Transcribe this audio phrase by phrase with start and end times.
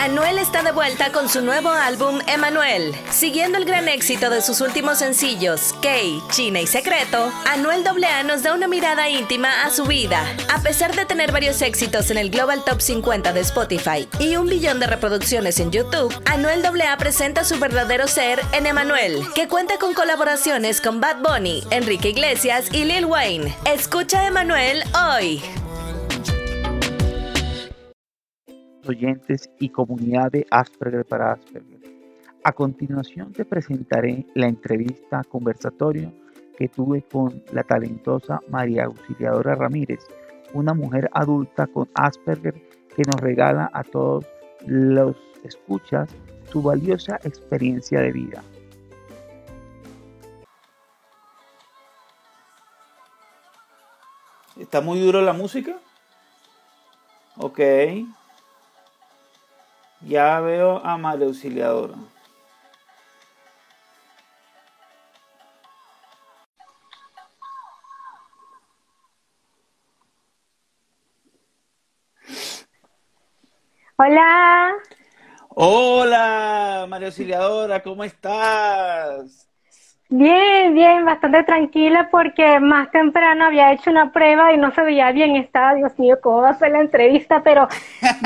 [0.00, 2.94] Anuel está de vuelta con su nuevo álbum Emanuel.
[3.10, 8.44] Siguiendo el gran éxito de sus últimos sencillos, Kay, China y Secreto, Anuel AA nos
[8.44, 10.24] da una mirada íntima a su vida.
[10.54, 14.46] A pesar de tener varios éxitos en el Global Top 50 de Spotify y un
[14.46, 19.78] billón de reproducciones en YouTube, Anuel AA presenta su verdadero ser en Emanuel, que cuenta
[19.78, 23.52] con colaboraciones con Bad Bunny, Enrique Iglesias y Lil Wayne.
[23.64, 25.42] Escucha Emanuel hoy.
[28.88, 31.80] Oyentes y comunidad de Asperger para Asperger.
[32.44, 36.12] A continuación te presentaré la entrevista conversatorio
[36.56, 40.00] que tuve con la talentosa María Auxiliadora Ramírez,
[40.54, 42.54] una mujer adulta con Asperger
[42.94, 44.26] que nos regala a todos
[44.66, 46.10] los escuchas
[46.50, 48.42] su valiosa experiencia de vida.
[54.58, 55.76] ¿Está muy duro la música?
[57.36, 57.60] Ok.
[60.00, 61.94] Ya veo a María Auxiliadora.
[73.96, 74.74] Hola.
[75.48, 79.47] Hola, María Auxiliadora, ¿cómo estás?
[80.10, 85.12] Bien, bien, bastante tranquila porque más temprano había hecho una prueba y no se veía
[85.12, 85.36] bien.
[85.36, 87.42] Estaba, Dios mío, ¿cómo va a ser la entrevista?
[87.42, 87.68] Pero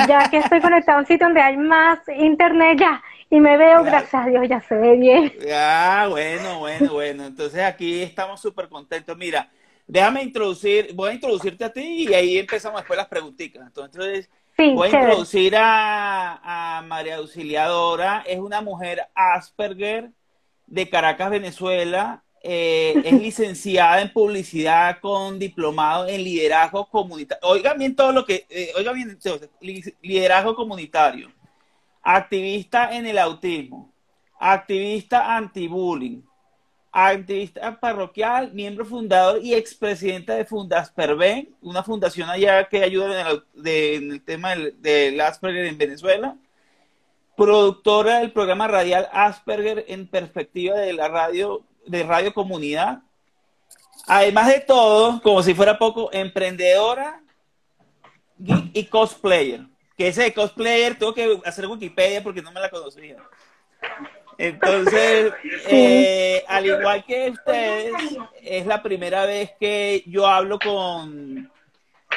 [0.07, 3.83] ya que estoy conectado a un sitio donde hay más internet ya y me veo,
[3.83, 5.33] gracias a Dios, ya se ve bien.
[5.53, 7.25] Ah, bueno, bueno, bueno.
[7.25, 9.17] Entonces aquí estamos súper contentos.
[9.17, 9.51] Mira,
[9.85, 13.61] déjame introducir, voy a introducirte a ti y ahí empezamos después las preguntitas.
[13.61, 18.23] Entonces, voy a introducir a, a María Auxiliadora.
[18.25, 20.11] Es una mujer Asperger
[20.67, 22.23] de Caracas, Venezuela.
[22.45, 27.47] Eh, es licenciada en publicidad con diplomado en liderazgo comunitario.
[27.47, 29.17] Oigan bien todo lo que, eh, oigan bien,
[30.01, 31.31] liderazgo comunitario,
[32.01, 33.93] activista en el autismo,
[34.37, 36.21] activista anti-bullying,
[36.91, 43.21] activista parroquial, miembro fundador y expresidenta de Fundasperven, una fundación allá que ayuda
[43.65, 46.35] en el, tema del, del Asperger en Venezuela
[47.35, 52.99] productora del programa radial Asperger en perspectiva de la radio, de Radio Comunidad.
[54.07, 57.21] Además de todo, como si fuera poco, emprendedora
[58.37, 59.61] y cosplayer.
[59.97, 63.17] Que ese cosplayer tengo que hacer Wikipedia porque no me la conocía.
[64.37, 65.33] Entonces,
[65.69, 67.93] eh, al igual que ustedes,
[68.41, 71.51] es la primera vez que yo hablo con,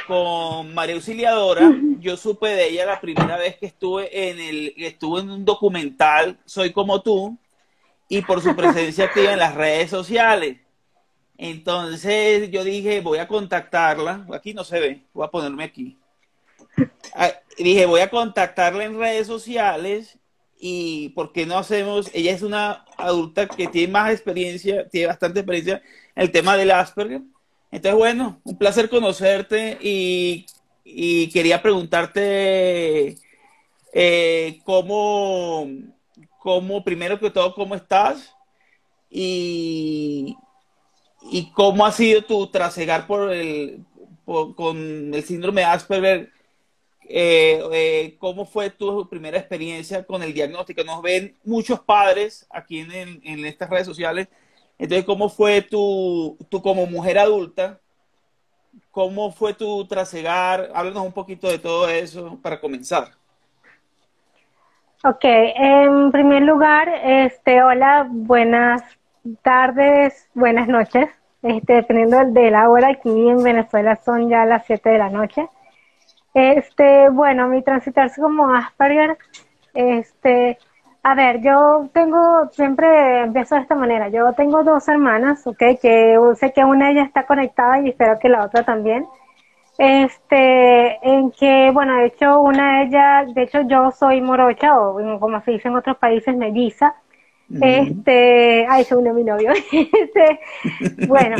[0.06, 1.70] con María Auxiliadora.
[2.00, 6.38] Yo supe de ella la primera vez que estuve en el, estuve en un documental,
[6.44, 7.36] Soy como tú,
[8.08, 10.58] y por su presencia activa en las redes sociales.
[11.38, 14.26] Entonces yo dije, voy a contactarla.
[14.32, 15.98] Aquí no se ve, voy a ponerme aquí.
[17.14, 20.18] Ah, dije, voy a contactarla en redes sociales
[20.58, 22.10] y ¿por qué no hacemos?
[22.14, 25.82] Ella es una adulta que tiene más experiencia, tiene bastante experiencia
[26.14, 27.22] en el tema del Asperger
[27.70, 30.46] entonces, bueno, un placer conocerte y,
[31.32, 33.16] quería preguntarte
[33.92, 35.68] eh, cómo,
[36.38, 38.34] cómo, primero que todo, cómo estás
[39.10, 40.36] y,
[41.54, 43.84] cómo ha sido tu trasegar por el,
[44.24, 46.32] con el síndrome de Asperger.
[47.08, 50.82] Eh, eh, ¿Cómo fue tu primera experiencia con el diagnóstico?
[50.82, 54.28] Nos ven muchos padres aquí en estas redes sociales
[54.78, 57.80] entonces, ¿cómo fue tu, tu como mujer adulta?
[58.90, 60.70] ¿Cómo fue tu trasegar?
[60.74, 63.08] Háblanos un poquito de todo eso para comenzar.
[65.04, 68.82] Ok, en primer lugar, este, hola, buenas
[69.42, 71.08] tardes, buenas noches,
[71.42, 75.48] este, dependiendo de la hora, aquí en Venezuela son ya las 7 de la noche.
[76.34, 79.16] Este, bueno, mi transitarse como Asperger,
[79.74, 80.58] este,
[81.08, 84.08] a ver, yo tengo, siempre empiezo de esta manera.
[84.08, 85.78] Yo tengo dos hermanas, ¿ok?
[85.80, 89.06] Que sé que una de ellas está conectada y espero que la otra también.
[89.78, 95.20] Este, en que, bueno, de hecho, una de ellas, de hecho, yo soy morocha, o
[95.20, 96.96] como se dice en otros países, melliza.
[97.60, 99.52] Este, ay, se mi novio.
[99.72, 100.40] este,
[101.06, 101.36] bueno,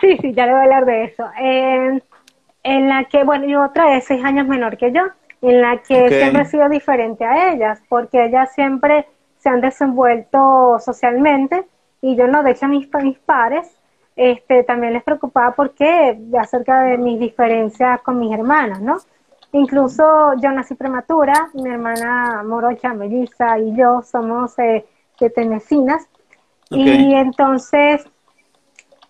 [0.00, 1.28] sí, sí, ya le voy a hablar de eso.
[2.62, 5.02] en la que, bueno, y otra es seis años menor que yo
[5.42, 9.06] en la que siempre he sido diferente a ellas, porque ellas siempre
[9.38, 11.66] se han desenvuelto socialmente
[12.00, 13.70] y yo no, de hecho mis, mis pares
[14.16, 18.96] este, también les preocupaba porque acerca de mis diferencias con mis hermanas, ¿no?
[19.52, 24.84] Incluso yo nací prematura, mi hermana Morocha, Melissa y yo somos eh,
[25.20, 26.08] de Tenecinas.
[26.68, 28.04] Y entonces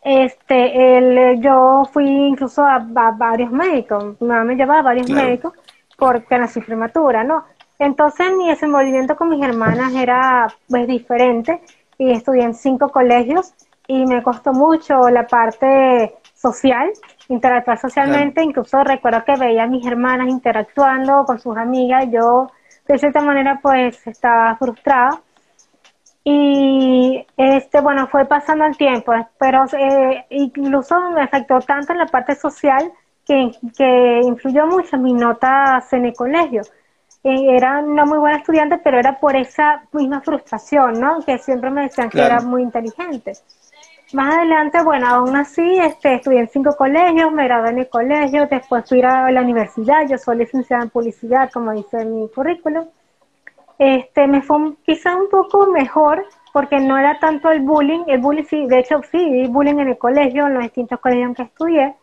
[0.02, 5.52] este, el, yo fui incluso a, varios médicos, mi mamá me llevaba a varios médicos
[5.96, 7.44] porque nací prematura, ¿no?
[7.78, 11.60] Entonces mi desenvolvimiento con mis hermanas era pues diferente
[11.98, 13.54] y estudié en cinco colegios
[13.86, 16.90] y me costó mucho la parte social,
[17.28, 22.50] interactuar socialmente, incluso recuerdo que veía a mis hermanas interactuando con sus amigas, yo
[22.86, 25.20] de cierta manera pues estaba frustrada.
[26.24, 32.06] Y este bueno fue pasando el tiempo pero eh, incluso me afectó tanto en la
[32.06, 32.90] parte social
[33.26, 36.62] que, que influyó mucho en mis notas en el colegio.
[37.24, 41.70] Eh, era una muy buena estudiante pero era por esa misma frustración no que siempre
[41.70, 43.32] me decían que era muy inteligente.
[44.12, 48.46] Más adelante bueno aún así este estudié en cinco colegios me gradué en el colegio
[48.46, 52.86] después fui a la universidad yo soy licenciada en publicidad como dice mi currículum
[53.78, 58.44] este, me fue quizá un poco mejor porque no era tanto el bullying, el bullying
[58.44, 61.94] sí, de hecho sí, bullying en el colegio, en los distintos colegios que estudié.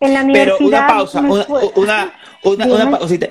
[0.00, 0.56] En la universidad.
[0.58, 2.14] Pero una pausa, una,
[2.44, 3.28] una, una, pausita,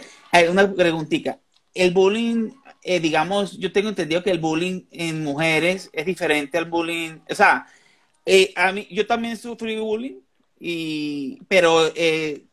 [0.50, 1.39] una preguntita.
[1.73, 2.51] El bullying,
[2.81, 7.35] eh, digamos, yo tengo entendido que el bullying en mujeres es diferente al bullying, o
[7.35, 7.67] sea,
[8.25, 10.19] eh, a mí, yo también sufrí bullying,
[10.59, 12.45] y, pero eh,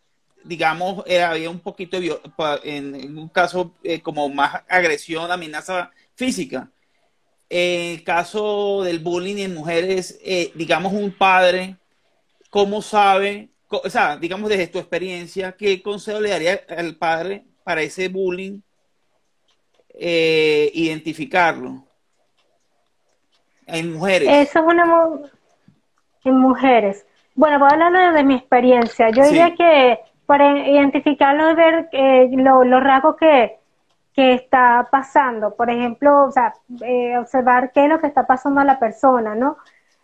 [0.45, 2.19] digamos, había un poquito, de,
[2.65, 6.71] en, un caso como más agresión, amenaza física.
[7.49, 10.19] En el caso del bullying en mujeres,
[10.55, 11.77] digamos, un padre,
[12.51, 17.83] ¿cómo sabe, o sea, digamos desde tu experiencia, qué consejo le daría al padre para
[17.83, 18.61] ese bullying,
[19.95, 21.85] identificarlo?
[23.67, 24.29] En mujeres.
[24.29, 24.85] Eso es una...
[26.25, 27.07] En mujeres.
[27.35, 29.11] Bueno, voy a hablar de mi experiencia.
[29.11, 33.59] Yo diría que para identificarlo y ver eh, los rasgos que,
[34.15, 35.55] que está pasando.
[35.55, 36.55] Por ejemplo, o sea,
[36.85, 39.57] eh, observar qué es lo que está pasando a la persona, ¿no?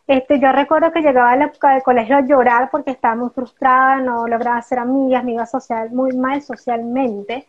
[0.08, 4.56] Este, yo recuerdo que llegaba al, colegio a llorar porque estaba muy frustrada, no lograba
[4.56, 7.46] hacer amigas, me iba social, muy mal socialmente.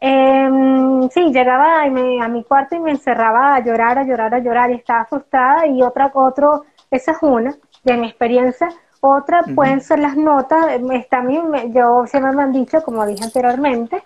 [0.00, 4.70] Em, sí, llegaba a mi cuarto y me encerraba a llorar, a llorar, a llorar
[4.70, 8.68] y estaba frustrada y otra, otro, esa es una de mi experiencia,
[9.00, 10.66] otra pueden ser las notas,
[11.10, 11.40] a mí,
[11.70, 14.02] yo siempre me han dicho, como dije anteriormente,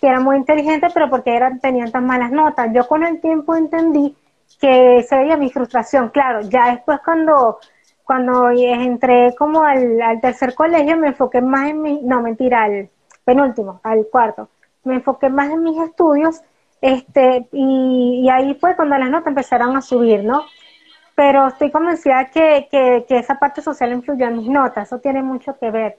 [0.00, 2.68] que era muy inteligente, pero porque eran, tenían tan malas notas.
[2.72, 4.16] Yo con el tiempo entendí
[4.60, 6.10] que se veía mi frustración.
[6.10, 7.58] Claro, ya después cuando,
[8.04, 12.90] cuando entré como al, tercer colegio me enfoqué más en mi, no mentira, al
[13.24, 14.48] penúltimo, al cuarto,
[14.84, 16.42] me enfoqué más en mis estudios,
[16.80, 20.44] este, y, ahí fue cuando las notas empezaron a subir, ¿no?
[21.16, 25.58] pero estoy convencida que, que, esa parte social influyó en mis notas, eso tiene mucho
[25.58, 25.98] que ver.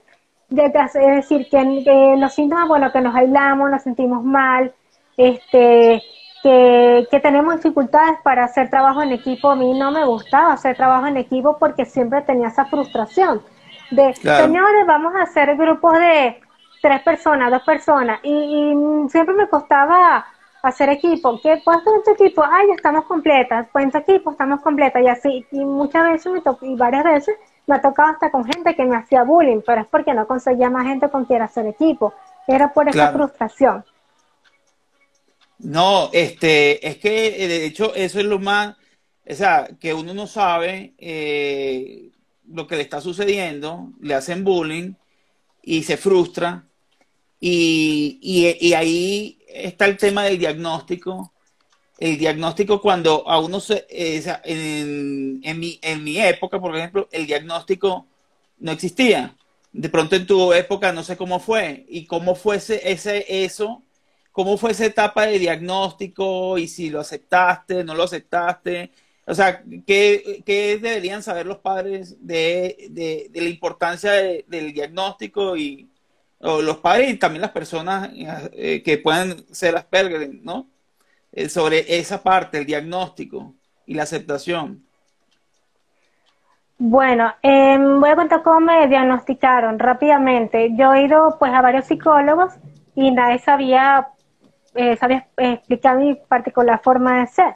[0.50, 4.72] es decir, que, los síntomas, bueno, que nos aislamos, nos sentimos mal,
[5.16, 6.00] este,
[6.42, 9.50] que, que, tenemos dificultades para hacer trabajo en equipo.
[9.50, 13.42] A mí no me gustaba hacer trabajo en equipo porque siempre tenía esa frustración
[13.90, 16.40] de, señores, vamos a hacer grupos de
[16.82, 20.26] tres personas, dos personas, y, y siempre me costaba
[20.62, 21.40] hacer equipo.
[21.42, 22.44] ¿Qué hacer en tu equipo?
[22.44, 23.66] Ay, ya estamos completas.
[23.74, 25.46] En tu equipo estamos completas y así.
[25.52, 27.36] Y muchas veces me tocó, y varias veces
[27.66, 30.70] me ha tocado hasta con gente que me hacía bullying, pero es porque no conseguía
[30.70, 32.12] más gente con quien hacer equipo.
[32.46, 33.84] Era por esa frustración.
[35.58, 38.76] No, este, es que eh, de hecho eso es lo más,
[39.28, 42.10] o sea, que uno no sabe eh,
[42.46, 44.94] lo que le está sucediendo, le hacen bullying
[45.62, 46.68] y se frustra
[47.40, 48.18] y,
[48.60, 51.32] y, ahí está el tema del diagnóstico.
[51.98, 53.86] El diagnóstico cuando a uno se...
[53.90, 58.06] Eh, en, en, mi, en mi época, por ejemplo, el diagnóstico
[58.58, 59.36] no existía.
[59.72, 61.86] De pronto en tu época no sé cómo fue.
[61.88, 63.82] Y cómo fue ese, eso,
[64.38, 68.92] cómo fue esa etapa de diagnóstico y si lo aceptaste, no lo aceptaste.
[69.26, 75.90] O sea, ¿qué, deberían saber los padres de, la importancia del diagnóstico y,
[76.38, 78.10] o los padres y también las personas
[78.52, 80.68] eh, que puedan ser Asperger, ¿no?
[81.32, 83.54] Eh, sobre esa parte, el diagnóstico
[83.86, 84.84] y la aceptación.
[86.78, 90.76] Bueno, em, voy a contar cómo me diagnosticaron rápidamente.
[90.76, 92.54] Yo he ido pues a varios psicólogos
[92.94, 94.10] y nadie sabía,
[94.74, 97.54] eh, sabía explicar mi particular forma de ser.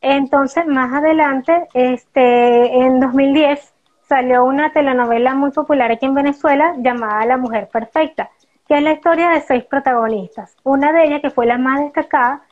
[0.00, 3.72] Entonces, más adelante, este, en 2010,
[4.08, 8.30] salió una telenovela muy popular aquí en Venezuela llamada La Mujer Perfecta,
[8.66, 10.56] que es la historia de seis protagonistas.
[10.64, 12.42] Una de ellas, que fue la más destacada,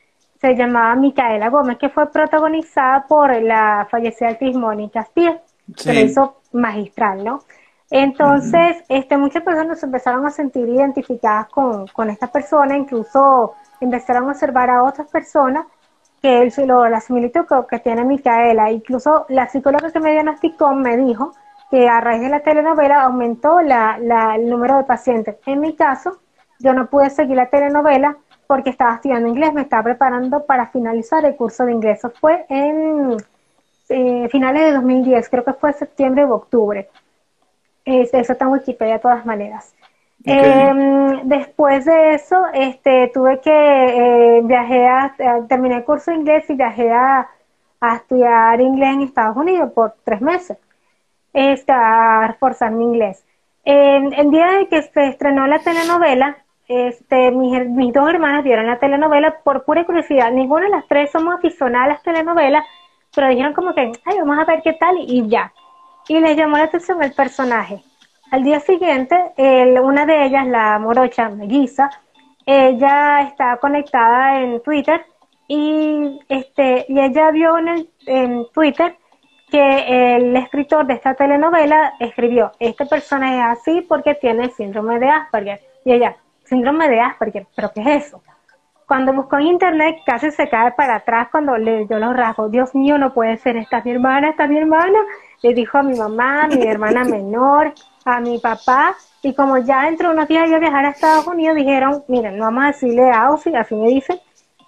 [0.41, 5.37] se llamaba Micaela Gómez, que fue protagonizada por la fallecida actriz Mónica Spies,
[5.77, 7.41] que lo hizo magistral, ¿no?
[7.91, 14.25] Entonces, este, muchas personas se empezaron a sentir identificadas con, con esta persona, incluso empezaron
[14.25, 15.67] a observar a otras personas
[16.21, 18.71] que él, lo, la similitud que, tiene Micaela.
[18.71, 21.33] Incluso la psicóloga que me diagnosticó me dijo
[21.71, 23.97] que a raíz de la telenovela aumentó la,
[24.37, 25.37] el número de pacientes.
[25.47, 26.19] En mi caso,
[26.59, 31.25] yo no pude seguir la telenovela porque estaba estudiando inglés, me estaba preparando para finalizar
[31.25, 31.99] el curso de inglés.
[31.99, 33.17] Eso fue en
[33.89, 36.89] eh, finales de 2010, creo que fue septiembre o octubre.
[37.85, 39.73] eso está en Wikipedia de todas maneras.
[40.25, 45.15] Em, después de eso, este, tuve que eh, viajé a,
[45.49, 47.29] terminé el curso de inglés y viajé a,
[47.95, 50.59] estudiar inglés en Estados Unidos por tres meses,
[51.33, 53.25] este, a reforzar mi inglés.
[53.65, 56.37] el día de que se estrenó la telenovela,
[56.71, 60.31] este, mis, dos hermanas vieron la telenovela por pura curiosidad.
[60.31, 62.65] Ninguna de las tres somos aficionadas a las telenovelas,
[63.13, 65.53] pero dijeron como que, ay, vamos a ver qué tal y ya.
[66.07, 67.83] Y les llamó la atención el personaje.
[68.31, 69.17] Al día siguiente,
[69.83, 71.91] una de ellas, la morocha Melissa,
[72.47, 75.05] ella estaba conectada en Twitter
[75.49, 78.97] y, este, y ella vio en, en Twitter
[79.51, 85.09] que el escritor de esta telenovela escribió, este personaje es así porque tiene síndrome de
[85.09, 85.61] Asperger.
[85.85, 88.23] Y ella, síndrome de Asperger, pero ¿qué es eso?
[88.87, 92.51] Cuando buscó en internet casi se cae para atrás cuando le dio los rasgos.
[92.51, 94.99] Dios mío, no puede ser, esta es mi hermana, esta es mi hermana.
[95.43, 97.73] Le dijo a mi mamá, a mi hermana menor,
[98.17, 98.97] a mi papá.
[99.23, 102.37] Y como ya dentro de unos días iba a viajar a Estados Unidos, dijeron, miren,
[102.37, 104.19] no vamos a decirle a Ausi, así me dicen,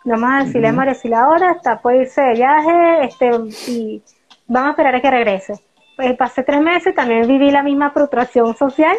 [0.04, 3.30] no vamos a decirle a María ahora, hasta puede irse de viaje, este,
[3.70, 4.02] y
[4.46, 5.54] vamos a esperar a que regrese.
[5.96, 8.96] Pues pasé tres meses, también viví la misma frustración social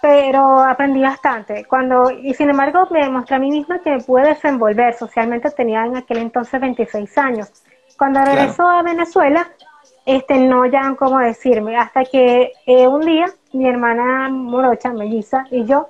[0.00, 1.64] pero aprendí bastante.
[1.66, 4.94] Cuando, y sin embargo, me demostré a mí misma que me pude desenvolver.
[4.94, 7.52] Socialmente tenía en aquel entonces 26 años.
[7.98, 9.48] Cuando regresó a Venezuela,
[10.06, 15.64] este, no ya cómo decirme, hasta que eh, un día mi hermana morocha, Melissa, y
[15.64, 15.88] yo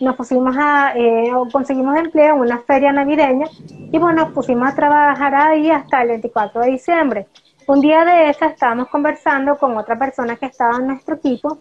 [0.00, 4.74] nos pusimos a, eh, conseguimos empleo en una feria navideña y bueno, nos pusimos a
[4.74, 7.26] trabajar ahí hasta el 24 de diciembre.
[7.66, 11.58] Un día de esa estábamos conversando con otra persona que estaba en nuestro equipo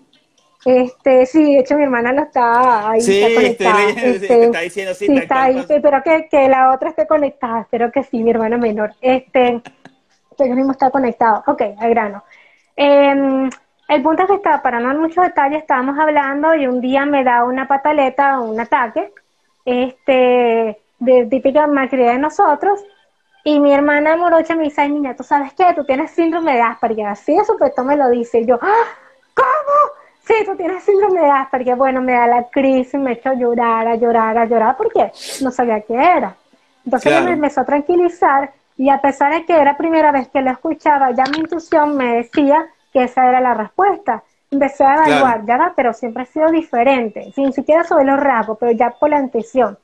[0.66, 3.90] este, sí, de hecho mi hermana lo está ahí sí, está conectada.
[3.90, 7.92] Este, está diciendo sí, sí está ahí, espero que, que, la otra esté conectada, espero
[7.92, 8.94] que sí, mi hermana menor.
[9.00, 9.62] Este,
[10.38, 11.44] ellos mismo está conectado.
[11.48, 12.24] Ok, al grano.
[12.76, 13.50] Eh,
[13.90, 17.06] el punto es que está, para no dar muchos detalles, estábamos hablando y un día
[17.06, 19.12] me da una pataleta o un ataque,
[19.66, 22.84] este, de típica malcriada de nosotros,
[23.44, 25.74] y mi hermana morocha me dice, ay niña, ¿tú sabes qué?
[25.74, 28.86] Tú tienes síndrome de Asperger, así eso, pues tú me lo dice, y yo, ¡Ah!
[29.34, 29.94] ¿cómo?
[30.24, 33.96] sí, tú tienes síndrome de Asperger, bueno, me da la crisis, me a llorar, a
[33.96, 36.36] llorar, a llorar, porque no sabía qué era.
[36.86, 40.52] Entonces me empezó a tranquilizar y a pesar de que era primera vez que lo
[40.52, 44.24] escuchaba, ya mi intuición me decía que esa era la respuesta.
[44.52, 48.58] Empecé a evaluar, ya va, pero siempre ha sido diferente, sin siquiera sobre los rasgos,
[48.60, 49.78] pero ya por la intuición.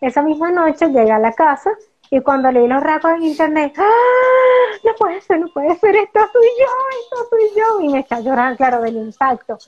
[0.00, 1.70] Esa misma noche llegué a la casa
[2.10, 4.78] y cuando leí los rasgos en internet, ¡ah!
[4.84, 6.66] No puede ser, no puede ser, esto soy yo,
[7.02, 7.80] esto soy yo.
[7.80, 9.58] Y me a llorar, claro, del impacto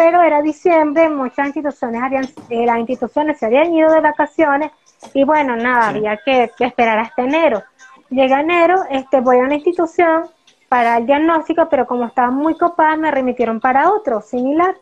[0.00, 4.70] pero era diciembre, muchas instituciones habían, eh, las instituciones se habían ido de vacaciones
[5.12, 7.62] y bueno, nada, había que, esperar hasta enero.
[8.08, 10.24] Llega enero, este, voy a una institución
[10.70, 14.76] para el diagnóstico, pero como estaba muy copada, me remitieron para otro similar.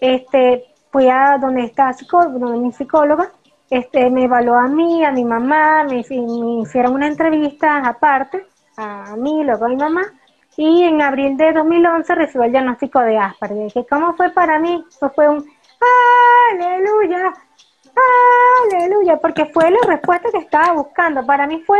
[0.00, 3.30] Este, fui a donde está donde mi psicóloga,
[3.70, 9.44] este, me evaluó a mí, a mi mamá, me, hicieron una entrevista aparte, a mí,
[9.44, 10.02] luego a mi mamá,
[10.56, 13.72] y en abril de 2011 recibió el diagnóstico de Asperger.
[13.72, 14.84] Que ¿Cómo fue para mí?
[14.98, 15.44] Pues fue un
[16.50, 17.32] aleluya,
[18.72, 21.24] aleluya, porque fue la respuesta que estaba buscando.
[21.24, 21.78] Para mí fue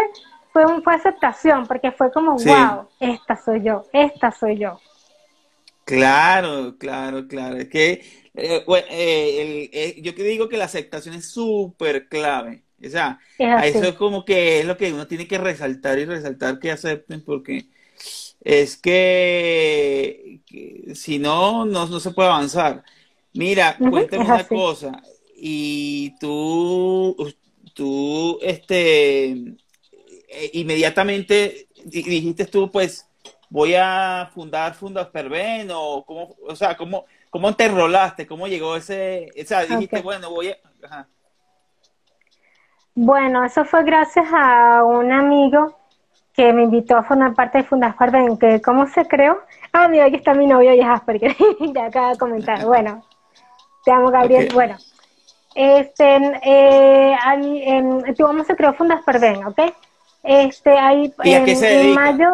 [0.59, 4.81] fue un, fue aceptación, porque fue como, wow, esta soy yo, esta soy yo.
[5.85, 7.57] Claro, claro, claro.
[7.57, 7.93] Es que
[8.35, 12.65] eh, eh, eh, yo que digo que la aceptación es súper clave.
[12.85, 16.59] O sea, eso es como que es lo que uno tiene que resaltar y resaltar
[16.59, 17.67] que acepten porque
[18.41, 20.41] es que,
[20.95, 22.83] si no, no, se puede avanzar.
[23.33, 25.03] Mira, cuéntame una cosa,
[25.37, 27.17] y tú,
[27.75, 29.57] tú, este,
[30.29, 33.09] eh, inmediatamente dijiste tú, pues,
[33.49, 38.77] voy a fundar Fundas Perben, o cómo, o sea, cómo, cómo te enrolaste, cómo llegó
[38.77, 41.07] ese, o sea, dijiste, bueno, voy a...
[42.95, 45.79] Bueno, eso fue gracias a un amigo
[46.35, 49.41] que me invitó a formar parte de Fundas Farben, que cómo se creó.
[49.73, 51.35] Ah, mira, aquí está mi novio y es Asperger,
[51.75, 52.65] ya acaba de comentar.
[52.67, 53.05] Bueno,
[53.85, 54.49] te amo, Gabriel.
[54.53, 54.77] Bueno,
[55.55, 59.61] este, eh, en, cómo se creó Fundas Farben, ¿ok?
[60.23, 62.29] Este, ahí, en, mayo,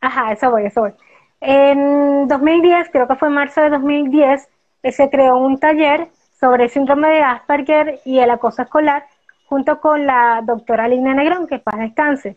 [0.00, 0.92] ajá, eso voy, eso voy.
[1.40, 4.48] En 2010, creo que fue en marzo de 2010,
[4.90, 9.06] se creó un taller sobre el síndrome de Asperger y el acoso escolar,
[9.46, 12.36] junto con la doctora Lina Negrón, que paz descanse.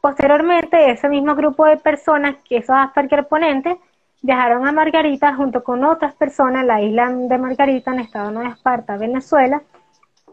[0.00, 3.76] Posteriormente, ese mismo grupo de personas, que esos Asperger ponentes,
[4.22, 8.34] viajaron a Margarita junto con otras personas, la isla de Margarita, en el estado de
[8.34, 9.62] Nueva Esparta, Venezuela,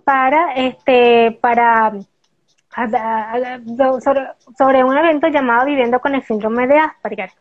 [0.03, 1.93] para, este, para,
[4.57, 7.31] sobre, un evento llamado Viviendo con el síndrome de Asperger.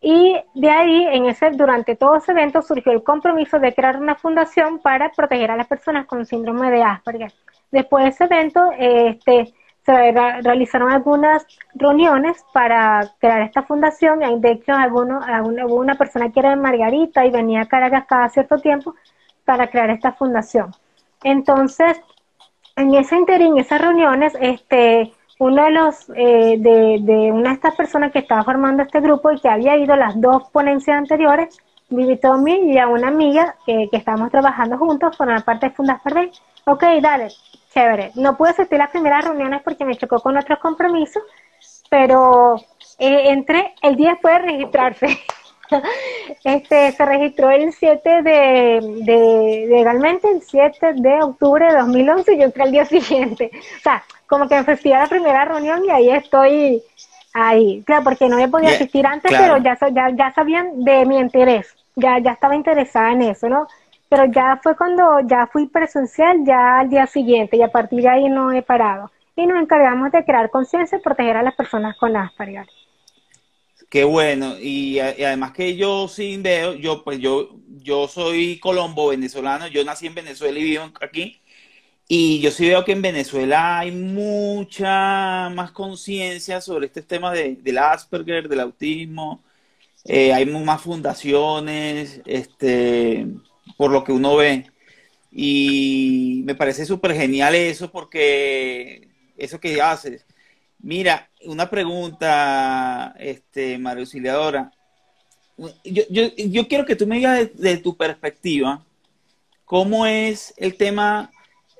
[0.00, 4.14] Y de ahí, en ese, durante todo ese evento, surgió el compromiso de crear una
[4.14, 7.32] fundación para proteger a las personas con síndrome de Asperger.
[7.72, 9.52] Después de ese evento, este,
[9.84, 14.20] se realizaron algunas reuniones para crear esta fundación.
[14.40, 15.20] De hecho, alguno,
[15.66, 18.94] hubo una persona que era de Margarita y venía a Caracas cada cierto tiempo
[19.46, 20.72] para crear esta fundación.
[21.24, 22.00] Entonces,
[22.78, 27.74] en ese interín, en esas reuniones, este, uno de los, eh, de, una de estas
[27.74, 31.58] personas que estaba formando este grupo y que había ido las dos ponencias anteriores,
[31.90, 35.40] me invitó a mí y a una amiga que, que estábamos trabajando juntos, por la
[35.40, 36.30] parte de Fundas Verde.
[36.66, 37.28] Ok, dale,
[37.72, 38.12] chévere.
[38.14, 41.22] No pude asistir a las primeras reuniones porque me chocó con otros compromisos,
[41.90, 42.56] pero
[42.98, 45.06] eh, entré el día después de registrarse.
[46.44, 52.38] este se registró el 7 de, de, legalmente el 7 de octubre de 2011 y
[52.38, 53.50] yo entré el día siguiente.
[53.54, 56.82] O sea, como que me ofrecí a la primera reunión y ahí estoy
[57.34, 57.82] ahí.
[57.86, 61.74] Claro, porque no había podido asistir antes, pero ya, ya, ya sabían de mi interés.
[61.96, 63.66] Ya, ya estaba interesada en eso, ¿no?
[64.08, 68.08] pero ya fue cuando ya fui presencial, ya al día siguiente, y a partir de
[68.08, 69.10] ahí no he parado.
[69.36, 72.66] Y nos encargamos de crear conciencia y proteger a las personas con Asperger.
[73.88, 79.66] Qué bueno, y, además que yo sí veo, yo pues yo, yo soy colombo venezolano,
[79.66, 81.40] yo nací en Venezuela y vivo aquí,
[82.08, 87.56] y yo sí veo que en Venezuela hay mucha más conciencia sobre este tema de,
[87.56, 89.42] del Asperger, del autismo,
[90.04, 93.26] eh, hay más fundaciones, este,
[93.76, 94.70] por lo que uno ve.
[95.32, 100.26] Y me parece súper genial eso porque eso que haces.
[100.80, 104.72] Mira, una pregunta, este, María Auxiliadora.
[105.84, 108.84] Yo, yo, quiero que tú me digas de, tu perspectiva
[109.64, 111.32] cómo es el tema,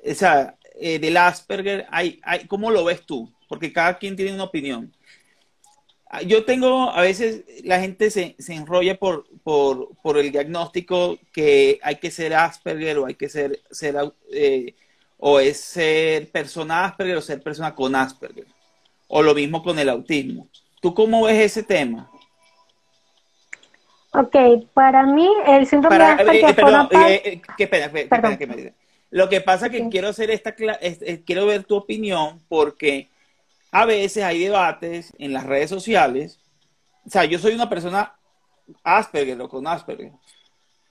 [0.05, 3.31] o sea, eh, del Asperger, hay, hay, ¿cómo lo ves tú?
[3.47, 4.93] Porque cada quien tiene una opinión.
[6.11, 11.19] Ah, yo tengo, a veces la gente se, se enrolla por, por, por, el diagnóstico
[11.31, 13.95] que hay que ser Asperger o hay que ser, ser
[14.31, 14.75] eh,
[15.17, 18.47] o es ser persona Asperger o ser persona con Asperger.
[19.09, 20.47] O lo mismo con el autismo.
[20.81, 22.09] ¿Tú cómo ves ese tema?
[24.13, 24.35] Ok,
[24.73, 26.59] para mí el síndrome de Asperger...
[26.91, 27.41] Eh, eh,
[28.37, 28.73] que me
[29.11, 30.53] Lo que pasa es que quiero hacer esta...
[30.53, 33.09] quiero ver tu opinión porque
[33.71, 36.39] a veces hay debates en las redes sociales.
[37.05, 38.15] O sea, yo soy una persona
[38.83, 40.11] Asperger o con Asperger.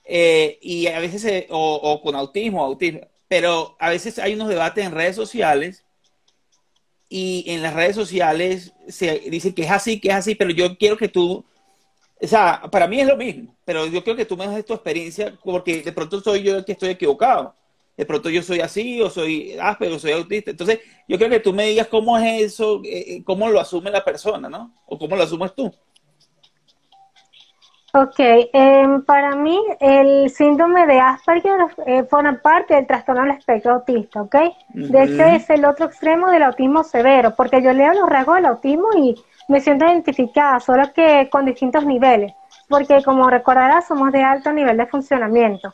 [0.05, 3.01] Eh, y a veces, o, con autismo, autismo.
[3.27, 5.85] Pero a veces hay unos debates en redes sociales
[7.09, 10.77] y en las redes sociales se dice que es así, que es así, pero yo
[10.77, 11.43] quiero que tú,
[12.21, 14.73] o sea, para mí es lo mismo, pero yo quiero que tú me des tu
[14.73, 17.55] experiencia porque de pronto soy yo el que estoy equivocado
[17.99, 20.51] de pronto yo soy así, o soy áspero, o soy autista.
[20.51, 23.91] Entonces, yo creo que tú me digas cómo es eso, eh, eh, cómo lo asume
[23.91, 24.73] la persona, ¿no?
[24.85, 25.69] O cómo lo asumes tú.
[27.93, 33.75] Ok, em, para mí el síndrome de Asperger eh, forma parte del trastorno del espectro
[33.75, 34.35] autista, ¿ok?
[34.73, 38.45] De hecho es el otro extremo del autismo severo, porque yo leo los rasgos del
[38.45, 39.15] autismo y
[39.47, 42.33] me siento identificada, solo que con distintos niveles,
[42.67, 45.73] porque como recordarás somos de alto nivel de funcionamiento.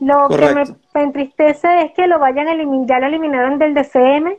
[0.00, 4.36] Lo que me entristece es que lo vayan a eliminar, ya lo eliminaron del DCM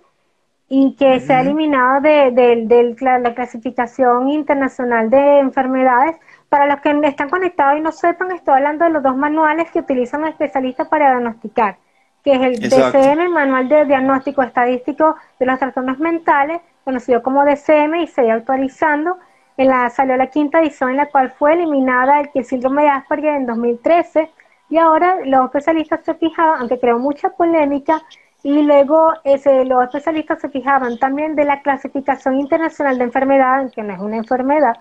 [0.68, 6.18] y que se ha eliminado de, la, clasificación internacional de enfermedades.
[6.56, 9.80] Para los que están conectados y no sepan, estoy hablando de los dos manuales que
[9.80, 11.76] utilizan los especialistas para diagnosticar,
[12.24, 17.44] que es el DCM, el Manual de Diagnóstico Estadístico de los Trastornos Mentales, conocido como
[17.44, 19.18] DCM, y se actualizando.
[19.58, 22.88] En la, salió la quinta edición en la cual fue eliminada el, el síndrome de
[22.88, 24.32] Asperger en 2013
[24.70, 28.02] y ahora los especialistas se fijaban, aunque creó mucha polémica,
[28.44, 33.84] y luego ese, los especialistas se fijaban también de la clasificación internacional de enfermedad, que
[33.84, 34.78] no es una enfermedad,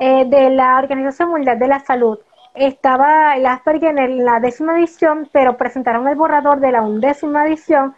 [0.00, 2.18] eh, de la Organización Mundial de la Salud.
[2.54, 7.94] Estaba el Asperger en la décima edición, pero presentaron el borrador de la undécima edición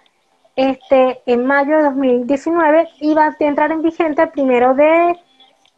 [0.57, 5.17] este, en mayo de 2019 y va a entrar en vigente el primero de,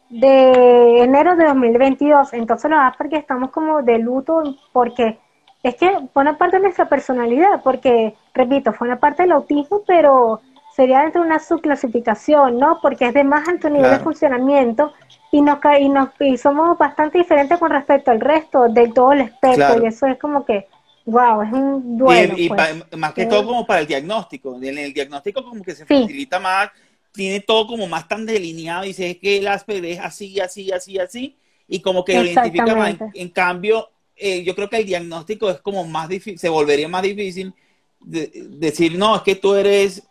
[0.09, 2.33] de enero de 2022.
[2.33, 4.41] Entonces los Asperger estamos como de luto
[4.73, 5.19] porque
[5.61, 9.81] es que fue una parte de nuestra personalidad, porque, repito, fue una parte del autismo,
[9.87, 10.41] pero
[10.75, 12.79] sería dentro de una subclasificación, ¿no?
[12.81, 14.91] Porque es de más alto nivel de funcionamiento
[15.31, 19.21] y nos, y nos y somos bastante diferentes con respecto al resto de todo el
[19.21, 20.67] espectro, y eso es como que,
[21.05, 22.33] wow, es un duelo.
[22.37, 22.83] Y, pues.
[22.97, 26.69] más que todo como para el diagnóstico, en el diagnóstico como que se facilita más,
[27.13, 30.99] tiene todo como más tan delineado, dice es que el Asperger es así, así, así,
[30.99, 31.37] así,
[31.69, 32.95] y como que lo identifica más.
[33.13, 37.03] en cambio, eh, yo creo que el diagnóstico es como más difícil, se volvería más
[37.03, 37.53] difícil
[38.01, 40.03] decir, no, es que tú eres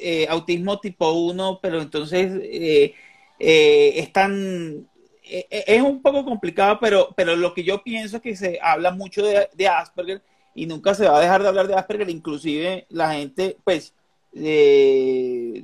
[0.00, 2.94] eh, autismo tipo 1, pero entonces eh,
[3.38, 4.88] eh, es tan...
[5.22, 9.24] es un poco complicado, pero, pero lo que yo pienso es que se habla mucho
[9.24, 10.22] de, de Asperger
[10.54, 13.92] y nunca se va a dejar de hablar de Asperger, inclusive la gente, pues,
[14.38, 15.62] eh,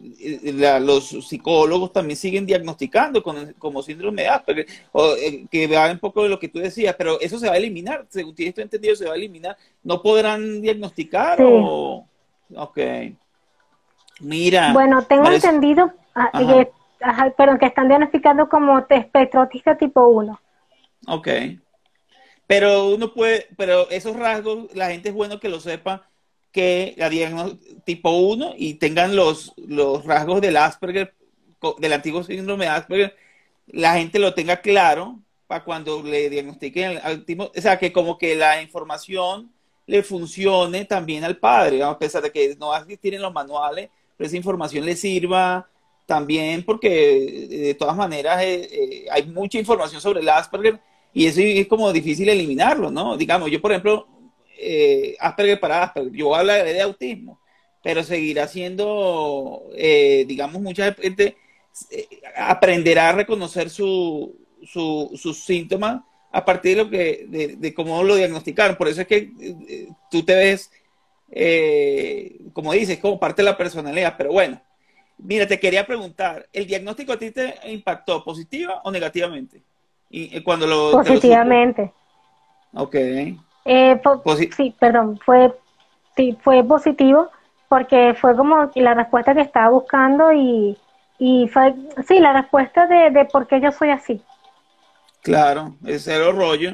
[0.81, 5.99] los psicólogos también siguen diagnosticando con, como síndrome de Asperger, o, eh, que va un
[5.99, 8.97] poco de lo que tú decías, pero eso se va a eliminar, según tienes entendido,
[8.97, 9.57] se va a eliminar.
[9.83, 12.07] ¿No podrán diagnosticar o...?
[12.55, 12.79] Ok.
[14.23, 14.73] Mira.
[14.73, 16.71] Bueno, tengo entendido, ah, que,
[17.37, 20.41] perdón, que están diagnosticando como espectro autista tipo 1.
[21.09, 21.29] Ok.
[22.47, 26.09] Pero uno puede, pero esos rasgos, la gente es bueno que lo sepa,
[26.53, 27.11] que la
[27.85, 31.15] tipo 1 y tengan los, los rasgos del Asperger,
[31.79, 33.17] del antiguo síndrome de Asperger,
[33.67, 38.19] la gente lo tenga claro para cuando le diagnostiquen el tipo, o sea, que como
[38.19, 39.51] que la información
[39.87, 44.37] le funcione también al padre, a pesar de que no tienen los manuales, pero esa
[44.37, 45.68] información le sirva
[46.07, 50.81] también porque de todas maneras eh, eh, hay mucha información sobre el Asperger
[51.14, 53.16] y eso es como difícil eliminarlo, ¿no?
[53.16, 54.07] Digamos, yo por ejemplo
[54.59, 56.12] eh, Asperger para Asperger.
[56.12, 57.40] Yo hablaré de autismo,
[57.83, 61.37] pero seguirá siendo, eh, digamos, mucha gente
[61.90, 68.16] eh, aprenderá a reconocer su, sus síntomas a partir de lo que, de, cómo lo
[68.16, 68.77] diagnosticaron.
[68.77, 69.31] Por eso es que
[69.68, 70.70] eh, tú te ves,
[72.53, 74.14] como dices, como parte de la personalidad.
[74.16, 74.61] Pero bueno,
[75.18, 79.62] mira, te quería preguntar, ¿el diagnóstico a ti te impactó positiva o negativamente?
[80.11, 81.90] Y, cuando lo, Positivamente.
[82.75, 82.95] ok.
[83.64, 84.01] Eh,
[84.55, 85.55] sí, perdón, fue,
[86.16, 87.31] sí, fue positivo
[87.68, 90.77] porque fue como la respuesta que estaba buscando y,
[91.18, 91.75] y fue,
[92.07, 94.21] sí, la respuesta de, de por qué yo soy así.
[95.23, 96.73] Claro, es cero rollo.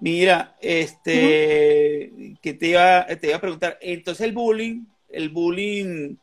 [0.00, 6.16] Mira, este, que te iba, te iba a preguntar, entonces el bullying, el bullying,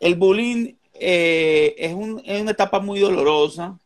[0.00, 3.78] el bullying eh, es, un, es una etapa muy dolorosa,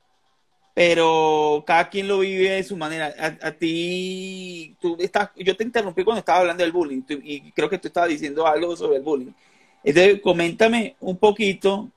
[0.74, 3.14] pero cada quien lo vive de su manera.
[3.40, 7.78] A, ti, tú estás, yo te interrumpí cuando estaba hablando del bullying y creo que
[7.78, 9.32] tú estabas diciendo algo sobre el bullying.
[9.82, 11.90] Entonces, coméntame un poquito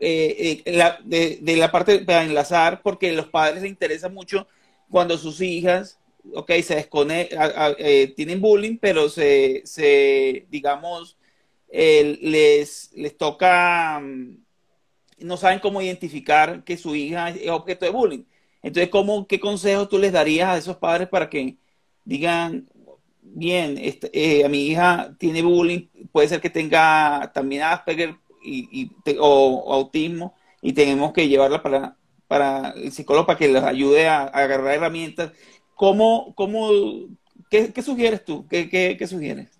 [0.00, 4.46] eh, eh, de, la parte para enlazar, porque a los padres les interesa mucho
[4.90, 5.98] cuando sus hijas,
[6.34, 11.18] ok, se desconectan, eh, tienen bullying, pero se, se digamos,
[11.70, 14.00] les, les toca...
[14.00, 14.44] Mm,
[15.18, 18.24] no saben cómo identificar que su hija es objeto de bullying.
[18.62, 21.56] Entonces, ¿cómo, ¿qué consejos tú les darías a esos padres para que
[22.04, 22.68] digan,
[23.22, 28.90] bien, este, eh, a mi hija tiene bullying, puede ser que tenga también Asperger y,
[29.18, 31.96] o, autismo y tenemos que llevarla para,
[32.28, 35.32] para el psicólogo para que les ayude a, agarrar herramientas?
[35.74, 36.68] ¿Cómo, cómo,
[37.50, 38.46] qué, sugieres tú?
[38.48, 39.50] ¿Qué, sugieres?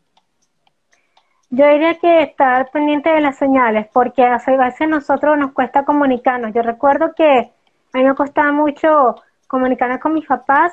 [1.51, 6.53] Yo diría que estar pendiente de las señales, porque a veces nosotros nos cuesta comunicarnos.
[6.55, 7.53] Yo recuerdo que
[7.93, 10.73] a mí me costaba mucho comunicarme con mis papás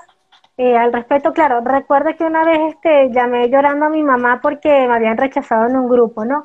[0.58, 1.34] eh, al respecto.
[1.34, 5.67] Claro, recuerdo que una vez este, llamé llorando a mi mamá porque me habían rechazado
[5.67, 6.41] en un grupo, ¿no?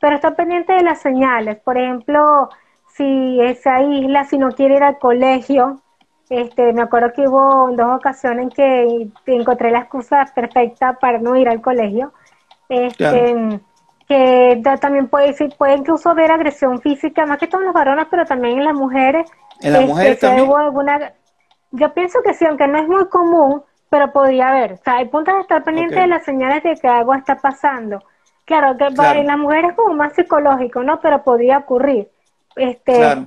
[0.00, 1.58] Pero estar pendiente de las señales.
[1.58, 2.50] Por ejemplo,
[2.94, 5.80] si esa isla, si no quiere ir al colegio,
[6.30, 11.36] este, me acuerdo que hubo dos ocasiones en que encontré la excusa perfecta para no
[11.36, 12.12] ir al colegio.
[12.68, 13.60] Este,
[14.06, 18.24] que también puede, puede incluso haber agresión física, más que todo en los varones, pero
[18.24, 19.30] también en las mujeres.
[19.60, 20.50] En las mujeres este, también.
[20.56, 21.12] alguna,
[21.72, 24.74] yo pienso que sí, aunque no es muy común, pero podría haber.
[24.74, 28.02] O sea, hay puntos de estar pendiente de las señales de que algo está pasando.
[28.44, 31.00] Claro, que en las mujeres es como más psicológico, ¿no?
[31.00, 32.10] Pero podría ocurrir.
[32.56, 33.26] Este, claro.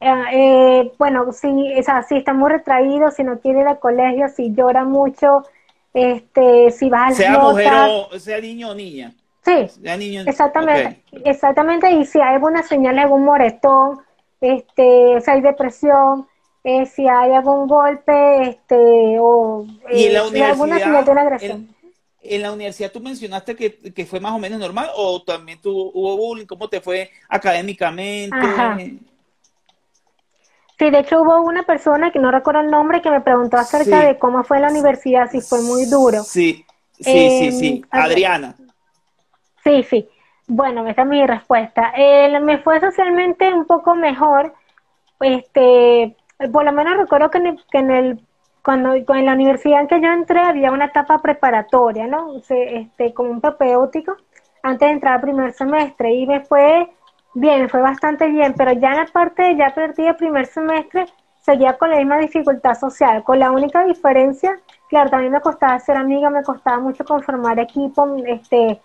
[0.00, 3.78] Eh, eh, bueno, si, o sea, si está muy retraído, si no quiere ir al
[3.78, 5.42] colegio, si llora mucho,
[5.94, 7.72] este, si va al Sea mujer
[8.12, 9.14] o sea niño o niña.
[9.42, 9.68] Sí,
[10.26, 14.00] exactamente, exactamente, y si hay alguna señal, algún moretón,
[14.40, 16.26] este, si hay depresión,
[16.64, 18.74] eh, si hay algún golpe, este,
[19.20, 21.68] o ¿Y en la eh, alguna señal de una agresión.
[22.20, 26.16] En, la universidad tú mencionaste que, fue más o menos normal, o también tú, hubo
[26.16, 28.36] bullying, ¿cómo te fue académicamente?
[30.78, 34.00] Sí, de hecho hubo una persona que no recuerdo el nombre que me preguntó acerca
[34.04, 36.22] de cómo fue la universidad, si fue muy duro.
[36.22, 36.66] Sí,
[37.00, 37.84] sí, sí, sí.
[37.90, 38.54] Em, Adriana.
[39.64, 40.08] Sí, sí.
[40.46, 41.92] Bueno, esa es mi respuesta.
[42.42, 44.54] me fue socialmente un poco mejor.
[45.20, 46.14] Este,
[46.52, 47.38] por lo menos recuerdo que
[47.72, 48.20] en el,
[48.62, 52.36] cuando en la universidad en que yo entré había una etapa preparatoria, ¿no?
[52.48, 54.16] este, como un propedéutico
[54.62, 56.88] antes de entrar al primer semestre y me fue
[57.36, 61.06] bien, fue bastante bien, pero ya en la parte de ya perdí el primer semestre
[61.42, 65.96] seguía con la misma dificultad social, con la única diferencia, claro, también me costaba ser
[65.96, 68.80] amiga, me costaba mucho conformar equipo, este,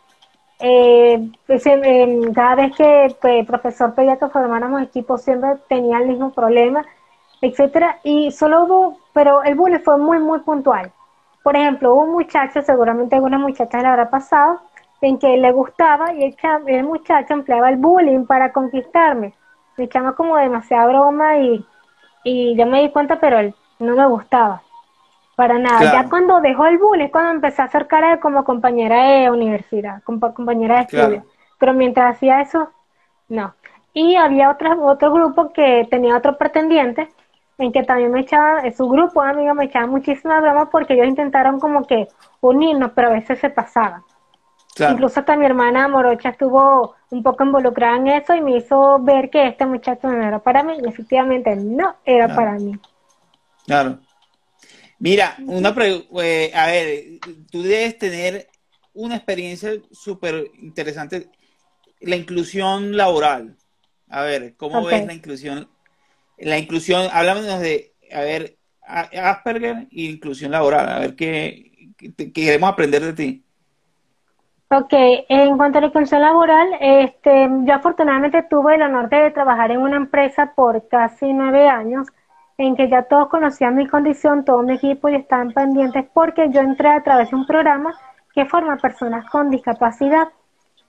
[0.60, 1.64] eh, pues,
[2.36, 6.86] cada vez que el pues, profesor pediatra formáramos equipo siempre tenía el mismo problema,
[7.42, 10.92] etcétera, y solo hubo, pero el bullying fue muy, muy puntual.
[11.44, 14.60] Por ejemplo, hubo un muchacho, seguramente alguna muchacha le habrá pasado,
[15.02, 16.36] en que le gustaba y
[16.68, 19.34] el, muchacho empleaba el bullying para conquistarme.
[19.78, 21.66] Me echaba como demasiada broma y,
[22.24, 24.62] y yo me di cuenta, pero él no me gustaba.
[25.36, 25.92] Para nada.
[25.92, 30.04] Ya cuando dejó el bullying, cuando empecé a acercar a él como compañera de universidad,
[30.04, 31.26] compañera de estudio.
[31.58, 32.70] Pero mientras hacía eso,
[33.28, 33.56] no.
[33.94, 37.10] Y había otro, otro grupo que tenía otro pretendiente,
[37.58, 41.08] en que también me echaba, su grupo de amigos me echaba muchísima broma porque ellos
[41.08, 42.08] intentaron como que
[42.40, 44.04] unirnos, pero a veces se pasaban.
[44.80, 49.30] Incluso hasta mi hermana Morocha estuvo un poco involucrada en eso y me hizo ver
[49.30, 52.80] que este muchacho no era para mí y efectivamente no era para mí.
[53.66, 54.00] Claro.
[55.00, 57.20] Mira, una eh, a ver,
[57.52, 58.48] tú debes tener
[58.94, 61.30] una experiencia súper interesante,
[62.00, 63.58] la inclusión laboral.
[64.10, 65.70] A ver, ¿cómo ves la inclusión?
[66.38, 71.72] La inclusión, háblanos de, a ver, Asperger e inclusión laboral, a ver qué
[72.34, 73.46] queremos aprender de ti.
[74.74, 79.82] Ok, en cuanto a la laboral, este, yo afortunadamente tuve el honor de trabajar en
[79.82, 82.08] una empresa por casi nueve años,
[82.58, 86.62] en que ya todos conocían mi condición, todo mi equipo y estaban pendientes porque yo
[86.62, 87.94] entré a través de un programa
[88.34, 90.30] que forma personas con discapacidad,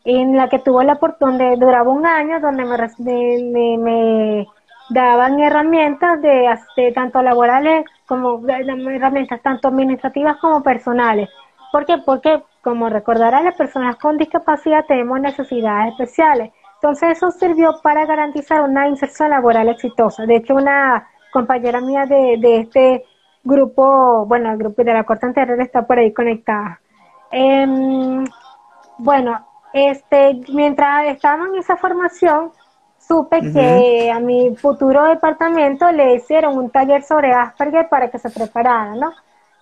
[0.04, 4.46] en la que tuve la donde duraba un año, donde me, me,
[4.90, 11.28] daban herramientas de, de, tanto laborales como herramientas tanto administrativas como personales.
[11.72, 11.98] ¿Por qué?
[12.04, 16.52] Porque como recordarán, las personas con discapacidad tenemos necesidades especiales.
[16.74, 20.26] Entonces eso sirvió para garantizar una inserción laboral exitosa.
[20.26, 23.04] De hecho, una compañera mía de, este
[23.42, 26.80] grupo, bueno, el grupo de la corte anterior está por ahí conectada.
[27.30, 28.24] Em,
[28.98, 32.52] bueno, este, mientras estábamos en esa formación,
[32.98, 38.30] supe que a mi futuro departamento le hicieron un taller sobre Asperger para que se
[38.30, 39.12] preparara, ¿no?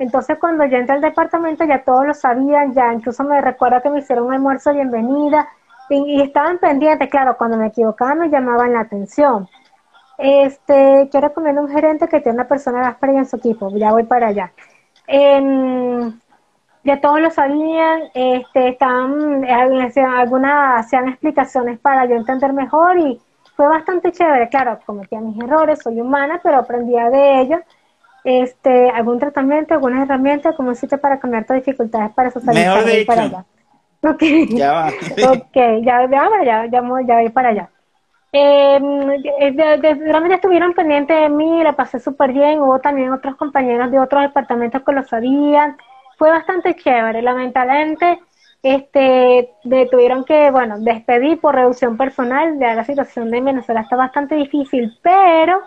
[0.00, 3.90] Entonces cuando yo entré al departamento ya todos lo sabían, ya incluso me recuerdo que
[3.90, 5.46] me hicieron un almuerzo de bienvenida
[5.90, 9.46] y, estaban pendientes, claro, cuando me equivocaba me llamaban la atención.
[10.16, 14.04] Este, yo recomiendo un gerente que tiene una persona áspera en su equipo, ya voy
[14.04, 14.52] para allá.
[16.82, 23.20] ya todos lo sabían, este, estaban, algunas hacían explicaciones para yo entender mejor y
[23.54, 27.60] fue bastante chévere, claro, cometía mis errores, soy humana, pero aprendía de ellos
[28.24, 33.22] este, algún tratamiento, algunas herramientas, como hiciste para cambiar tus dificultades para socializar Mejor para
[33.22, 33.44] allá.
[34.02, 34.88] Ok, ya va.
[35.32, 37.70] ok, ya, ya, ya, ya, ya voy para allá.
[38.32, 38.78] Eh,
[40.06, 44.22] realmente estuvieron pendientes de mí, la pasé súper bien, hubo también otros compañeros de otros
[44.22, 45.76] departamentos que lo sabían,
[46.16, 48.20] fue bastante chévere, lamentablemente
[48.62, 49.50] este
[49.90, 54.96] tuvieron que, bueno, despedir por reducción personal, ya la situación de Venezuela está bastante difícil,
[55.02, 55.62] pero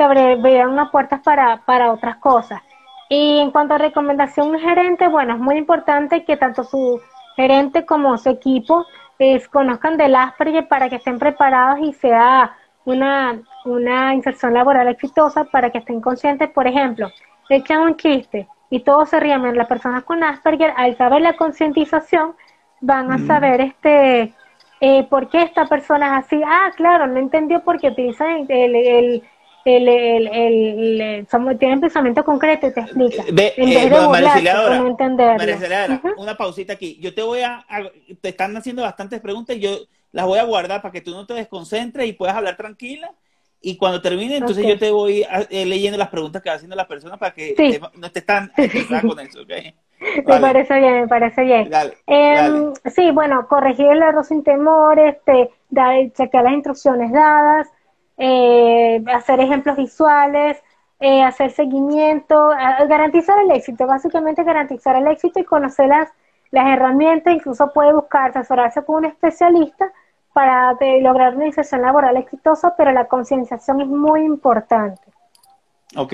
[0.00, 2.62] se abrieron unas puertas para, para otras cosas.
[3.10, 6.98] Y en cuanto a recomendación gerente, bueno, es muy importante que tanto su
[7.36, 8.86] gerente como su equipo
[9.18, 15.44] eh, conozcan del Asperger para que estén preparados y sea una, una inserción laboral exitosa
[15.44, 16.48] para que estén conscientes.
[16.48, 17.10] Por ejemplo,
[17.50, 19.54] echan un chiste y todos se ríen.
[19.54, 22.34] Las personas con Asperger, al saber la concientización,
[22.80, 23.26] van a mm.
[23.26, 24.32] saber este
[24.80, 26.42] eh, por qué esta persona es así.
[26.42, 29.22] Ah, claro, no entendió porque utilizan el, el el,
[29.64, 31.26] el, el,
[31.58, 33.24] tienen pensamiento concreto y te explica.
[33.26, 33.90] en vez
[35.60, 36.98] de una pausita aquí.
[37.00, 37.64] Yo te voy a,
[38.20, 39.78] te están haciendo bastantes preguntas y yo
[40.12, 43.12] las voy a guardar para que tú no te desconcentres y puedas hablar tranquila.
[43.62, 46.86] Y cuando termine, entonces yo te voy eh, leyendo las preguntas que va haciendo las
[46.86, 47.54] personas para que
[47.94, 48.50] no te están
[49.06, 51.70] con eso, Me parece bien, me parece bien.
[52.06, 57.68] Em, sí, bueno, corregir el error sin temor, este, dar, chequear las instrucciones dadas,
[58.22, 60.58] eh, hacer ejemplos visuales,
[61.00, 62.50] eh, hacer seguimiento,
[62.86, 66.10] garantizar el éxito, básicamente garantizar el éxito y conocer las,
[66.50, 69.90] las herramientas, incluso puede buscar asesorarse con un especialista
[70.34, 75.00] para lograr una inserción laboral exitosa, pero la concienciación es muy importante.
[75.96, 76.12] Ok.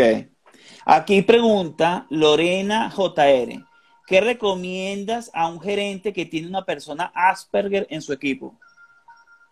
[0.84, 3.64] Aquí pregunta Lorena JR.
[4.06, 8.54] ¿Qué recomiendas a un gerente que tiene una persona Asperger en su equipo?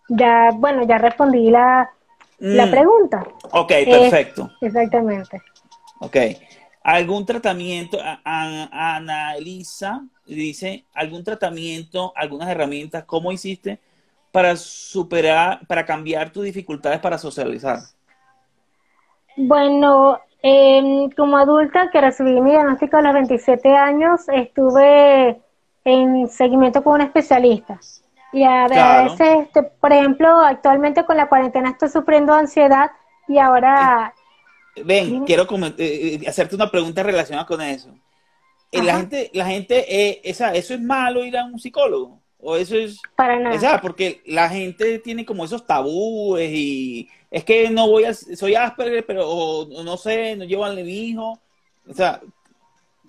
[0.08, 1.90] Ya, bueno, ya respondí la,
[2.44, 2.70] la mm.
[2.70, 3.26] pregunta.
[3.52, 4.50] Ok, perfecto.
[4.60, 5.40] exactamente.
[6.00, 6.16] Ok.
[6.82, 13.80] ¿Algún tratamiento, Ana Elisa dice, algún tratamiento, algunas herramientas, cómo hiciste
[14.30, 17.78] para superar, para cambiar tus dificultades para socializar?
[19.36, 25.40] Bueno, em, como adulta que recibí mi diagnóstico a los 27 años, estuve
[25.86, 27.80] en seguimiento con un especialista
[28.34, 32.90] Y a, veces, este, por ejemplo, actualmente con la cuarentena estoy sufriendo ansiedad
[33.28, 34.12] y ahora...
[34.84, 37.90] Ven, quiero eh, eh, hacerte una pregunta relacionada con eso.
[38.72, 42.20] Eh, la gente, la gente, esa, ¿eso es malo ir a un psicólogo?
[42.40, 43.00] ¿O eso es...?
[43.14, 43.80] Para nada.
[43.80, 48.14] porque la gente tiene como esos tabúes y es que no voy a...
[48.14, 51.38] Soy Asperger, pero o, no sé, no llevo a mi hijo.
[51.88, 52.20] O sea,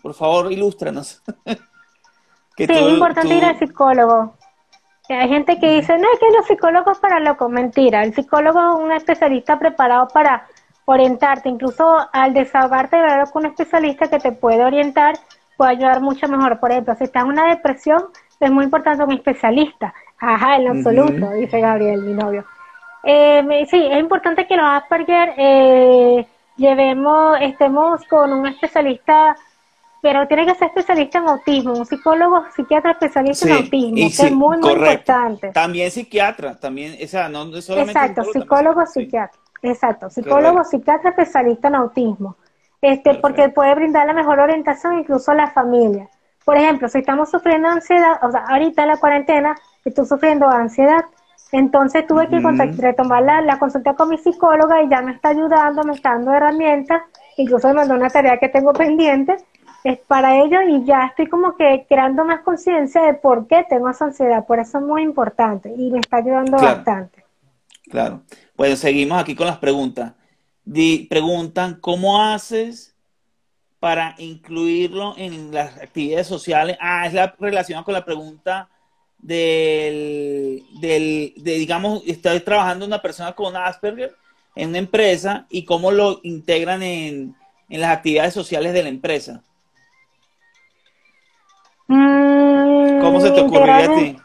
[0.04, 1.24] por favor, ilústranos.
[1.46, 4.36] sí, es importante ir al psicólogo.
[5.10, 7.48] Hay gente que dice, no, es que los psicólogos para loco.
[7.50, 10.48] Mentira, el psicólogo es un especialista preparado para
[10.86, 15.16] orientarte, incluso al desahogarte de con un especialista que te puede orientar,
[15.58, 16.60] puede ayudar mucho mejor.
[16.60, 18.06] Por ejemplo, si estás en una depresión,
[18.40, 19.94] es muy importante un especialista.
[20.20, 22.46] Ajá, en absoluto, dice Gabriel, mi novio.
[23.04, 26.26] Eh, sí, es importante que los Asperger eh,
[26.58, 29.36] llevemos, estemos con un especialista
[30.06, 34.32] pero tiene que ser especialista en autismo, un psicólogo, psiquiatra especialista en autismo, que es
[34.32, 35.50] muy, muy importante.
[35.50, 39.40] También psiquiatra, también, o sea, no solamente Exacto, psicólogo, psiquiatra.
[39.64, 42.38] Exacto, psicólogo, psiquiatra especialista en autismo.
[42.84, 46.08] Este, porque puede brindar la mejor orientación incluso a la familia.
[46.44, 51.04] Por ejemplo, si estamos sufriendo ansiedad, o sea, ahorita en la cuarentena estoy sufriendo ansiedad,
[51.52, 52.40] entonces tuve que
[52.80, 56.32] retomar la, la, consulta con mi psicóloga y ya me está ayudando, me está dando
[56.32, 57.02] herramientas,
[57.38, 59.38] incluso me mandó una tarea que tengo pendiente
[59.86, 63.88] es para ello y ya estoy como que creando más conciencia de por qué tengo
[63.88, 67.24] esa ansiedad, por eso es muy importante y me está ayudando bastante.
[67.84, 68.24] Claro.
[68.58, 70.14] Bueno, seguimos aquí con las preguntas.
[71.08, 72.96] preguntan, ¿cómo haces
[73.80, 76.78] para incluirlo en las actividades sociales?
[76.82, 78.68] Ah, es la relacionada con la pregunta
[79.20, 84.16] del, del de, digamos, estoy trabajando una persona con Asperger
[84.56, 87.36] en una empresa y cómo lo integran en,
[87.70, 89.44] en las actividades sociales de la empresa.
[91.88, 94.18] Mm, ¿Cómo se te ocurriría a ti?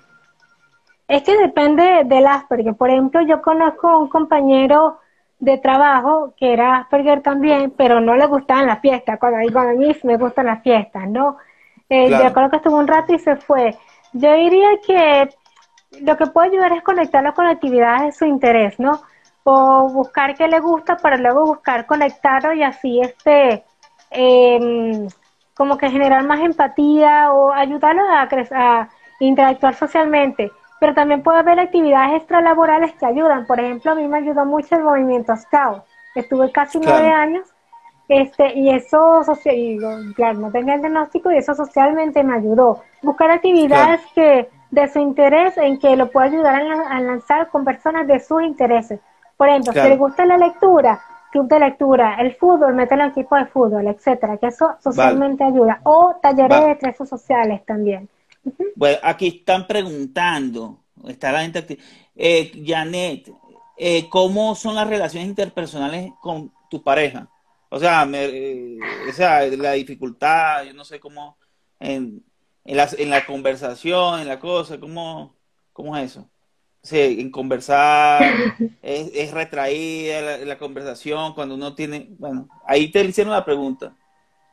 [1.08, 2.74] Es que depende del Asperger.
[2.74, 4.98] Por ejemplo, yo conozco un compañero
[5.38, 9.18] de trabajo que era Asperger también, pero no le gustaban las fiestas.
[9.18, 11.36] Cuando, a mí me gustan las fiestas, ¿no?
[11.88, 13.76] Eh, Yo creo que estuvo un rato y se fue.
[14.12, 15.28] Yo diría que
[16.02, 19.00] lo que puede ayudar es conectarlo con actividades de su interés, ¿no?
[19.42, 23.64] O buscar qué le gusta para luego buscar conectarlo y así este
[24.10, 25.08] eh,
[25.60, 30.50] como que generar más empatía o ayudarlos a, a interactuar socialmente.
[30.80, 33.46] Pero también puede haber actividades extralaborales que ayudan.
[33.46, 35.82] Por ejemplo, a mí me ayudó mucho el movimiento Scout.
[36.14, 37.46] Estuve casi nueve años
[38.08, 39.54] este, y eso, social,
[40.16, 42.80] claro, no tenía el diagnóstico y eso socialmente me ayudó.
[43.02, 48.06] Buscar actividades que de su interés, en que lo pueda ayudar a, lanzar con personas
[48.06, 48.98] de sus intereses.
[49.36, 53.36] Por ejemplo, si le gusta la lectura, club de lectura, el fútbol, meterlo en equipo
[53.36, 55.80] de fútbol, etcétera, que eso socialmente ayuda.
[55.84, 58.08] O talleres de estrés sociales también.
[58.74, 61.78] Bueno, aquí están preguntando, está la gente
[62.16, 63.30] eh, Janet,
[63.76, 67.28] eh, ¿cómo son las relaciones interpersonales con tu pareja?
[67.68, 68.78] O sea, eh,
[69.56, 71.38] la dificultad, yo no sé cómo,
[71.78, 72.24] en,
[72.64, 75.34] en, la, en la conversación, en la cosa, ¿cómo,
[75.72, 76.28] cómo es eso?
[76.82, 78.22] Sí, en conversar,
[78.82, 83.92] es, retraída la, conversación cuando uno tiene, bueno, ahí te hicieron la pregunta,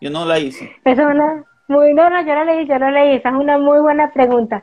[0.01, 0.69] yo no la hice.
[0.83, 3.79] Es una, muy, no, no, yo no leí, yo no leí, esa es una muy
[3.79, 4.61] buena pregunta.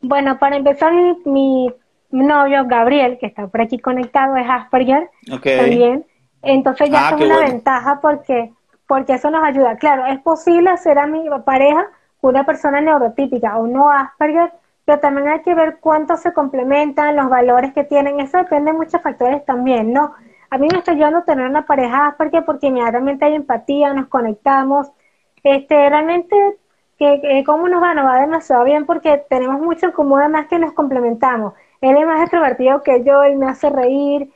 [0.00, 0.92] Bueno, para empezar,
[1.24, 1.72] mi,
[2.10, 5.08] novio Gabriel, que está por aquí conectado, es Asperger
[5.42, 6.04] también,
[6.42, 8.52] entonces ya ah, es una ventaja porque,
[8.88, 9.76] porque eso nos ayuda.
[9.76, 11.86] Claro, es posible hacer a mi pareja
[12.20, 14.52] una persona neurotípica o no Asperger,
[14.84, 18.78] pero también hay que ver cuánto se complementan, los valores que tienen, eso depende de
[18.78, 20.12] muchos factores también, ¿no?
[20.50, 24.88] A mí me está ayudando tener una pareja porque porque inmediatamente hay empatía, nos conectamos,
[25.42, 26.36] este, realmente,
[26.98, 27.94] que, ¿cómo nos va?
[27.94, 31.54] Nos va demasiado bien porque tenemos mucho en común, además que nos complementamos.
[31.80, 34.30] Él es más extrovertido que yo, él me hace reír,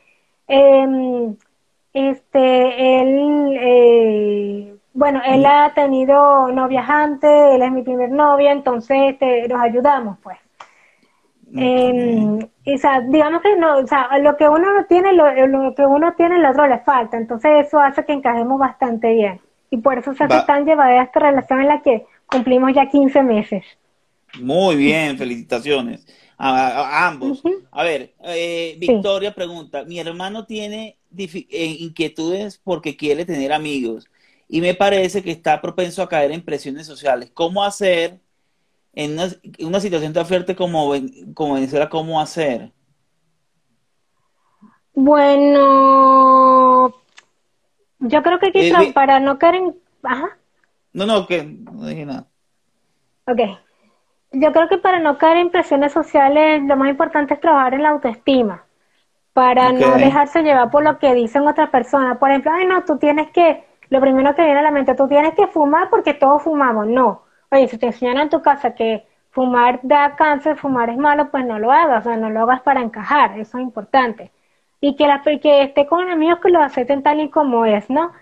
[0.49, 1.35] eh,
[1.93, 8.97] este, él, eh, bueno, él ha tenido novias antes, él es mi primer novia, entonces
[9.13, 10.39] este, nos ayudamos, pues.
[11.57, 15.25] Eh, o sea, digamos que no, o sea, lo que uno no tiene, lo,
[15.75, 17.17] que uno tiene, el otro le falta.
[17.17, 19.41] Entonces eso hace que encajemos bastante bien.
[19.71, 23.23] Y por eso se hace tan llevadera esta relación en la que cumplimos ya 15
[23.23, 23.65] meses.
[24.39, 26.07] Muy bien, felicitaciones
[26.39, 27.43] a, ambos.
[27.73, 34.07] A ver, eh, Victoria pregunta, mi hermano tiene eh, inquietudes porque quiere tener amigos
[34.49, 37.31] y me parece que está propenso a caer en presiones sociales.
[37.35, 38.19] ¿Cómo hacer
[38.95, 39.19] en
[39.61, 40.93] una, situación tan fuerte como,
[41.35, 42.73] como Venezuela, cómo hacer?
[44.95, 46.09] Bueno,
[48.01, 49.77] yo creo que quizás eh, para no caer en...
[50.03, 50.39] Ajá.
[50.93, 52.27] No, no, que no dije nada.
[53.27, 53.41] Ok.
[54.33, 57.83] yo creo que para no caer en presiones sociales, lo más importante es trabajar en
[57.83, 58.65] la autoestima,
[59.35, 62.17] para no dejarse llevar por lo que dicen otras personas.
[62.19, 65.09] Por ejemplo, ay, no, tú tienes que, lo primero que viene a la mente, tú
[65.09, 66.87] tienes que fumar porque todos fumamos.
[66.87, 67.23] No.
[67.51, 71.45] Oye, si te enseñan en tu casa que fumar da cáncer, fumar es malo, pues
[71.47, 74.33] no lo hagas, o sea, no lo hagas para encajar, eso es importante.
[74.81, 78.13] Y que, la, que esté con amigos que lo acepten tal y como es, ¿no?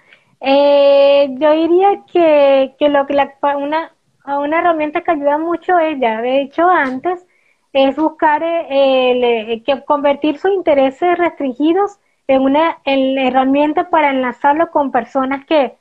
[0.41, 3.93] Eh, yo diría que, que lo que la, una,
[4.27, 7.27] una herramienta que ayuda mucho es, ya he dicho antes,
[7.73, 11.99] es buscar eh, el, que convertir sus intereses restringidos
[12.29, 15.77] en una herramienta para enlazarlo con personas que,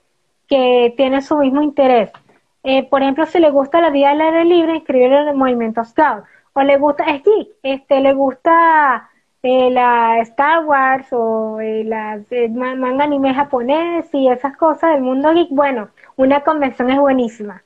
[0.47, 2.11] que tienen su mismo interés.
[2.63, 5.83] Eh, por ejemplo, si le gusta la vida del aire libre, inscribirlo en el movimiento
[5.83, 6.23] Scout.
[6.53, 9.09] O le gusta, es geek, este, le gusta
[9.43, 15.03] eh, la Star Wars o eh, las eh, manga anime japonés y esas cosas del
[15.03, 17.63] mundo geek, bueno, una convención es buenísima.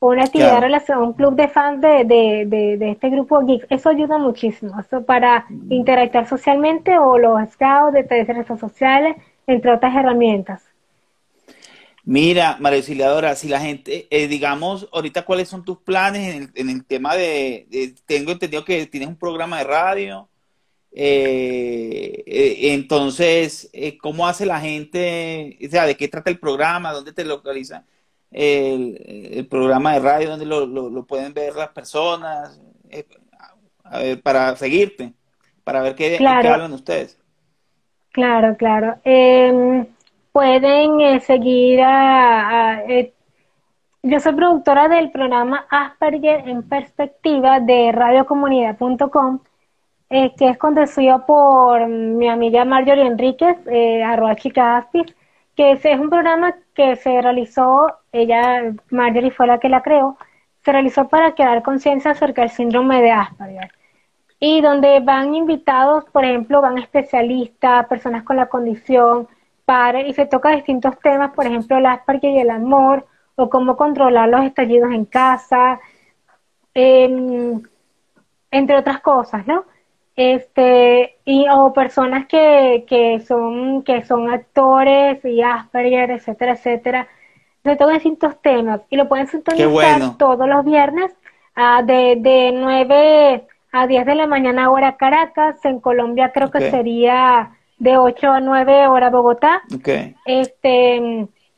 [0.00, 3.88] O una actividad relacionada, un club de fans de, de, de, este grupo geek, eso
[3.88, 5.72] ayuda muchísimo, eso para mm.
[5.72, 10.62] interactuar socialmente o los scouts de redes sociales, entre otras herramientas.
[12.04, 16.70] Mira, María Auxiliadora, si la gente, digamos, ahorita cuáles son tus planes en el, en
[16.70, 20.28] el tema de, tengo entendido que tienes un programa de radio,
[20.92, 25.58] eh, eh, entonces, eh, ¿cómo hace la gente?
[25.64, 26.92] O sea, ¿de qué trata el programa?
[26.92, 27.84] ¿Dónde te localiza
[28.30, 30.30] el, programa de radio?
[30.30, 32.60] ¿Dónde lo, pueden ver las personas?
[33.84, 35.14] a ver, para seguirte,
[35.64, 37.18] para ver qué, hablan ustedes.
[38.12, 38.96] Claro, claro.
[39.04, 39.86] Em,
[40.32, 42.82] pueden seguir a,
[44.02, 49.40] yo soy productora del programa Asperger en Perspectiva de radiocomunidad.com
[50.10, 54.88] eh, que es conducido por mi amiga Marjorie Enríquez, eh, arroba chica
[55.54, 60.16] que es, es un programa que se realizó, ella, Marjorie fue la que la creó,
[60.64, 63.72] se realizó para crear conciencia acerca del síndrome de Asperger.
[64.38, 69.26] Y donde van invitados, por ejemplo, van especialistas, personas con la condición,
[69.64, 73.76] para, y se toca distintos temas, por ejemplo, el Asperger y el amor, o cómo
[73.76, 75.80] controlar los estallidos en casa,
[76.74, 77.60] em,
[78.52, 79.64] entre otras cosas, ¿no?
[80.18, 87.08] Este y o personas que, que son que son actores y Asperger etcétera etcétera.
[87.62, 91.12] De todos distintos temas y lo pueden sintonizar todos los viernes
[91.56, 95.64] uh, de, de 9 a 10 de la mañana hora Caracas.
[95.64, 99.62] En Colombia creo que sería de 8 a 9 hora Bogotá.
[100.24, 100.96] Este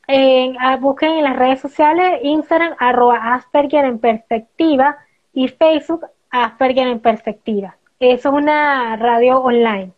[0.07, 4.97] en, ah, busquen en las redes sociales Instagram arroba Asperger en perspectiva
[5.33, 9.91] y Facebook Asperger en perspectiva es una radio online.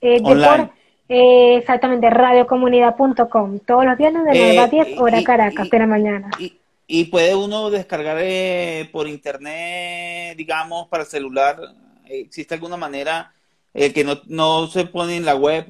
[0.00, 0.70] Eh, online.
[1.08, 3.58] Eh, exactamente, radiocomunidad.com.
[3.60, 6.30] Todos los días de 9 a 10 hora Caracas de la mañana.
[6.86, 11.58] Y, puede uno descargar eh, por internet, digamos, para celular.
[12.06, 13.32] ¿Existe alguna manera
[13.72, 15.66] que no, no se pone en la web?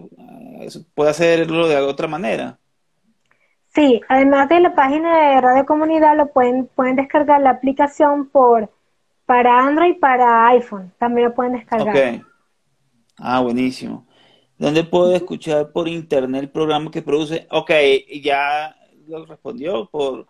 [0.95, 2.59] ¿Puede hacerlo de otra manera?
[3.75, 8.71] Sí, además de la página de Radio Comunidad, lo pueden, pueden descargar la aplicación por
[9.27, 10.93] para Android y para iPhone.
[10.99, 11.97] También lo pueden descargar.
[11.97, 12.25] Ok.
[13.19, 14.07] Ah, buenísimo.
[14.59, 17.47] ¿Dónde puedo escuchar por internet el programa que produce?
[17.51, 17.71] Ok,
[18.23, 20.27] ya lo respondió por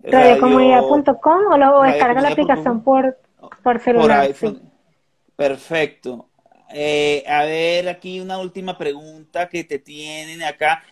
[0.00, 3.18] radiocomunidad.com o luego descarga la aplicación por,
[3.62, 4.30] por celular.
[5.36, 6.28] Perfecto.
[6.70, 10.82] Eh, a ver, aquí una última pregunta que te tienen acá.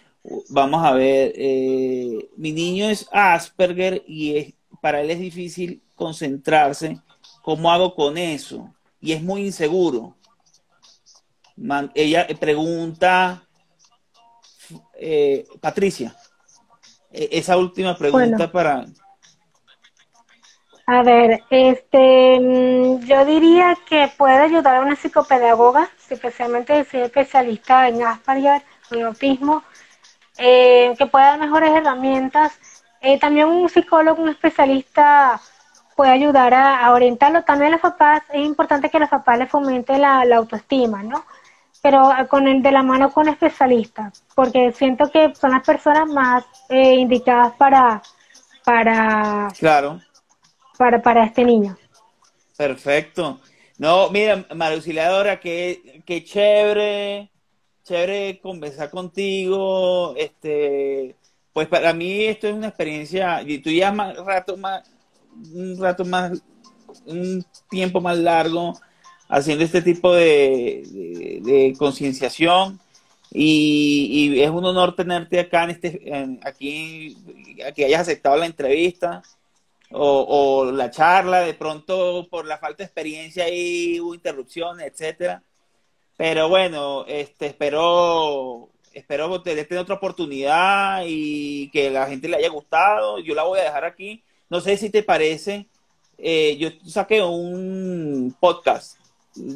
[0.51, 1.33] Vamos a ver.
[1.37, 7.01] Eh, mi niño es Asperger y es, para él es difícil concentrarse
[7.43, 8.73] ¿Cómo hago con eso?
[9.01, 10.15] Y es muy inseguro.
[11.95, 13.43] ella pregunta,
[14.95, 16.17] eh, Patricia,
[17.11, 18.87] e, esa última pregunta para...
[20.87, 27.07] A ver, este, mm, yo diría que puede ayudar a una psicopedagoga, especialmente si es
[27.07, 29.63] especialista en Asperger, en autismo,
[30.39, 32.59] eh, que pueda dar mejores herramientas.
[33.01, 35.41] Eh, también un psicólogo, un especialista
[35.95, 37.43] puede ayudar a, orientarlo.
[37.43, 41.25] También a los papás, es importante que los papás les fomenten la, autoestima, ¿no?
[41.81, 46.45] Pero con el de la mano con especialistas, porque siento que son las personas más
[46.69, 48.03] eh, indicadas para,
[48.65, 50.01] para, claro.
[50.79, 51.77] para, para este niño.
[52.57, 53.41] Perfecto.
[53.79, 57.33] No, mira, María Auxiliadora, qué, qué chévere,
[57.83, 60.15] chévere conversar contigo.
[60.17, 61.17] Este,
[61.53, 64.89] pues para mí esto es una experiencia, y tú ya más rato más,
[65.53, 66.43] un rato más,
[67.07, 68.75] un tiempo más largo
[69.29, 72.79] haciendo este tipo de, concienciación
[73.31, 77.17] y, es un honor tenerte acá en este, aquí,
[77.75, 79.23] que hayas aceptado la entrevista.
[79.91, 85.43] o, la charla, de pronto por la falta de experiencia y hubo interrupciones, etcétera.
[86.17, 93.19] Pero bueno, este, espero, espero tener otra oportunidad y que la gente le haya gustado.
[93.19, 94.23] Yo la voy a dejar aquí.
[94.53, 95.67] No sé si te parece,
[96.19, 98.99] eh, yo saqué un podcast.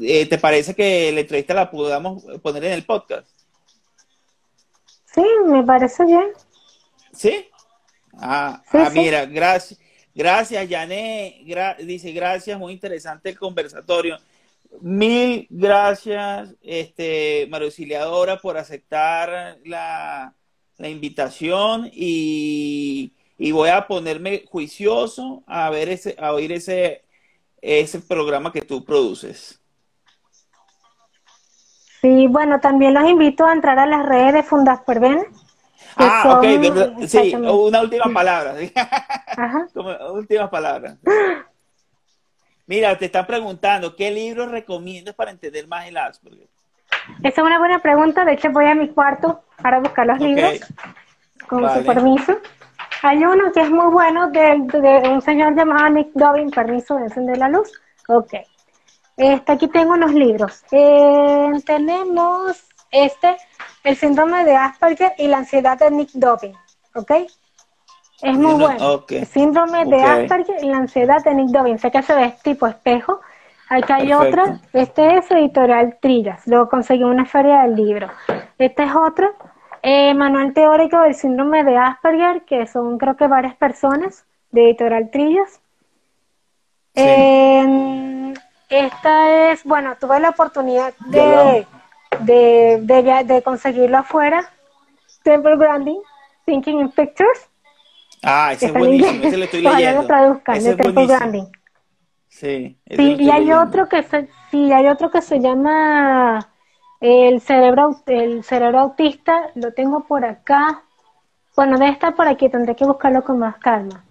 [0.01, 3.28] Eh, ¿Te parece que la entrevista la podamos poner en el podcast?
[5.05, 6.28] Sí, me parece bien.
[7.12, 7.47] ¿Sí?
[8.14, 9.78] Ah, ah mira, gracias.
[10.14, 11.44] Gracias, Yané.
[11.80, 14.16] dice, gracias, muy interesante el conversatorio.
[14.80, 20.34] Mil gracias, este, María Auxiliadora, por aceptar la,
[20.78, 27.05] invitación y, voy a ponerme juicioso a ver ese, a oír ese,
[27.61, 29.61] ese programa que tú produces.
[32.01, 35.26] Sí, bueno, también los invito a entrar a las redes de Fundas Perven
[35.97, 38.55] Ah, ok, sí, una última palabra.
[39.26, 39.66] Ajá.
[40.12, 40.97] última palabra.
[42.66, 46.49] Mira, te están preguntando, ¿qué libro recomiendas para entender más el Asperger?
[47.22, 48.24] Esa es una buena pregunta.
[48.24, 50.61] De hecho, voy a mi cuarto para buscar los libros,
[51.49, 52.39] con su permiso.
[53.03, 57.05] Hay uno que es muy bueno de, de, un señor llamado Nick Dobbin, permiso de
[57.05, 57.70] encender la luz.
[58.09, 58.34] Ok.
[59.16, 60.62] Este, aquí tengo unos libros.
[60.70, 63.36] Eh, tenemos este,
[63.84, 66.55] el síndrome de Asperger y la ansiedad de Nick Dobbin,
[66.94, 67.12] ¿ok?
[68.22, 69.05] Es muy bueno.
[69.09, 71.78] El síndrome de Asperger y la ansiedad de Nick Dobbin.
[71.78, 73.20] Sé que se ve tipo espejo.
[73.68, 74.61] Acá hay otra.
[74.72, 76.47] Este es editorial Trillas.
[76.47, 78.09] Luego conseguí una feria del libro.
[78.59, 79.34] Este es otro.
[79.89, 85.11] Eh, manual teórico del síndrome de Asperger, que son creo que varias personas de editorial
[85.12, 85.61] Trillas.
[88.68, 91.64] esta es, bueno, tuve la oportunidad de
[92.20, 94.51] de, de, de conseguirlo afuera.
[95.22, 96.01] Temple Granding,
[96.45, 97.49] Thinking in Pictures.
[98.24, 100.03] Ah, ese es buenísimo, ese lo estoy leyendo.
[100.03, 101.47] lo traduzcan, de Temple Granding.
[102.28, 106.49] Sí, sí y hay otro que se, sí, hay otro que se llama
[107.07, 110.82] el cerebro, el cerebro autista, lo tengo por acá.
[111.54, 114.04] Bueno, debe estar por aquí, tendré que buscarlo con más calma.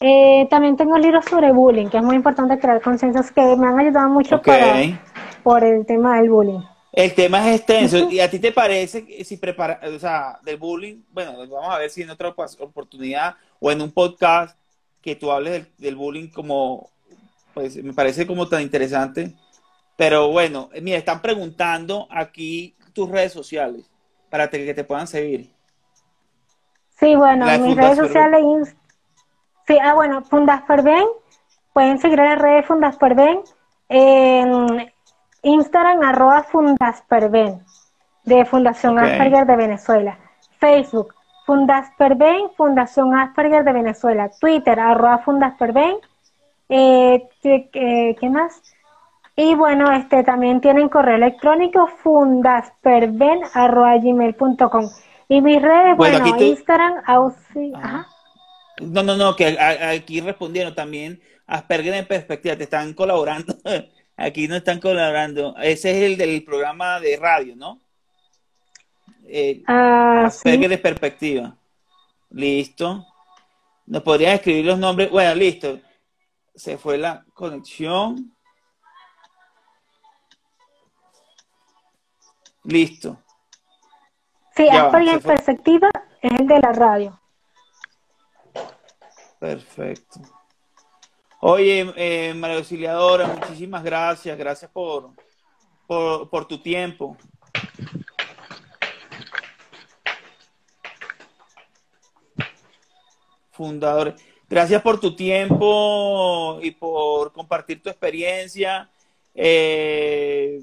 [0.00, 3.78] Eh, también tengo libros sobre bullying, que es muy importante crear conciencias que me han
[3.78, 4.74] ayudado mucho para,
[5.42, 6.60] por el tema del bullying.
[6.92, 8.10] El tema es extenso.
[8.10, 11.78] ¿Y a ti te parece que si prepara, o sea, del bullying, bueno, vamos a
[11.78, 14.56] ver si en otra oportunidad o en un podcast
[15.00, 16.90] que tú hables del, bullying como,
[17.52, 19.34] pues me parece como tan interesante.
[19.96, 23.90] Pero bueno, mira, están preguntando aquí tus redes sociales
[24.30, 25.52] para que te puedan seguir.
[26.98, 28.76] Sí, bueno, mis redes sociales.
[29.66, 31.06] Sí, ah, bueno, Fundas Ben.
[31.72, 33.40] Pueden seguir en las redes Fundas Ben.
[33.88, 34.92] En
[35.42, 37.62] Instagram arroba Fundasperben
[38.24, 40.18] de Fundación Asperger de Venezuela.
[40.58, 41.14] Facebook
[41.46, 44.30] Fundasperben, Fundación Asperger de Venezuela.
[44.40, 45.96] Twitter arroba Fundasperben.
[46.68, 48.62] Eh, ¿qué, más?
[49.36, 54.88] Y bueno, este también tienen correo electrónico fundasperben arroba gmail.com.
[55.28, 57.02] Y mis redes, bueno, Instagram,
[58.80, 63.54] No, no, no, que aquí respondiendo también Asperger en perspectiva, te están colaborando
[64.16, 65.56] Aquí no están colaborando.
[65.56, 67.80] Ese es el del programa de radio, ¿no?
[69.26, 71.56] Eh, ah, de perspectiva.
[72.30, 73.04] Listo.
[73.86, 75.10] ¿Nos podrían escribir los nombres?
[75.10, 75.80] Bueno, listo.
[76.54, 78.33] Se fue la conexión.
[82.64, 83.18] Listo.
[84.56, 85.90] Sí, Asperger en perspectiva
[86.22, 87.20] es el de la radio.
[89.38, 90.20] Perfecto.
[91.40, 94.38] Oye, eh, María Auxiliadora, muchísimas gracias.
[94.38, 95.10] Gracias por,
[95.86, 97.18] por, tu tiempo.
[103.50, 104.14] Fundador,
[104.48, 108.88] gracias por tu tiempo y por compartir tu experiencia.
[109.34, 110.60] Eh,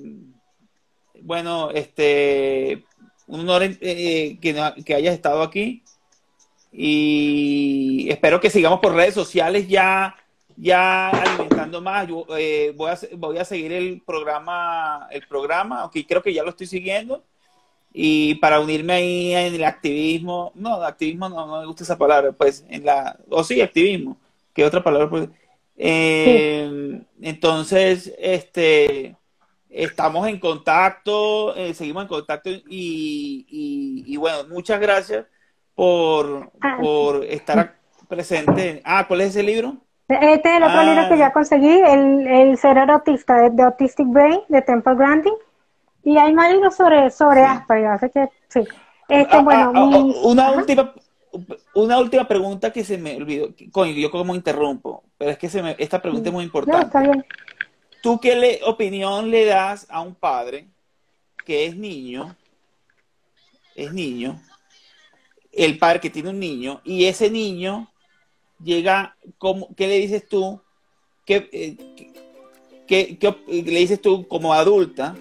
[1.31, 2.83] bueno, este,
[3.25, 5.81] un honor eh, que, que hayas estado aquí
[6.73, 10.13] y espero que sigamos por redes sociales ya
[10.57, 12.05] ya alimentando más.
[12.05, 16.43] Yo eh, voy, a, voy a seguir el programa, el programa, aunque creo que ya
[16.43, 17.23] lo estoy siguiendo.
[17.93, 22.65] Y para unirme ahí en el activismo, no, activismo no, me gusta esa palabra, pues
[22.67, 24.17] en la, o sí, activismo,
[24.53, 25.29] ¿qué otra palabra?
[25.77, 29.15] Eh, Entonces, este,
[29.71, 35.25] estamos en contacto, eh, seguimos en contacto y, y, bueno, muchas gracias
[35.75, 37.75] por, ah, por estar
[38.07, 38.81] presente.
[38.83, 39.77] Ah, ¿cuál es ese libro?
[40.07, 41.17] Este es el otro libro que ah.
[41.17, 45.33] ya conseguí, el, el cerebro autista de, Autistic Brain de Temple Grandin.
[46.03, 48.67] Y hay más libros sobre, sobre Asperger, así que sí.
[49.07, 50.93] Este, ah, bueno, ah, una última
[51.73, 53.49] una última pregunta que se me olvidó.
[53.71, 56.97] Coño, yo como interrumpo, pero es que se me, esta pregunta es muy importante.
[58.01, 60.67] ¿Tú qué le, opinión le das a un padre
[61.45, 62.35] que es niño?
[63.75, 64.41] Es niño.
[65.51, 67.91] El padre que tiene un niño y ese niño
[68.63, 70.61] llega, como, ¿qué le dices tú?
[71.25, 71.77] ¿Qué, eh,
[72.87, 75.15] qué, le dices tú como adulta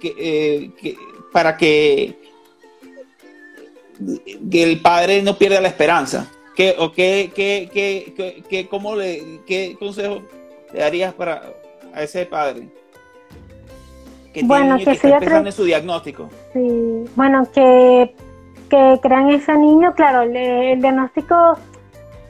[0.00, 0.96] que, eh,
[1.32, 2.16] para que
[4.50, 6.30] que el padre no pierda la esperanza.
[6.56, 10.22] ¿Qué, o qué, qué, qué, qué, cómo le, qué consejo
[10.72, 11.54] le darías para
[11.94, 12.68] a ese padre?
[14.32, 16.28] Que bueno, que, está pensando en su diagnóstico.
[16.52, 18.14] Sí, bueno, que,
[18.70, 21.58] que crean ese niño, claro, el, diagnóstico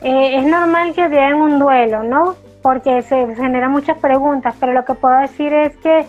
[0.03, 2.35] eh, es normal que vean un duelo, ¿no?
[2.61, 6.07] Porque se, se generan muchas preguntas, pero lo que puedo decir es que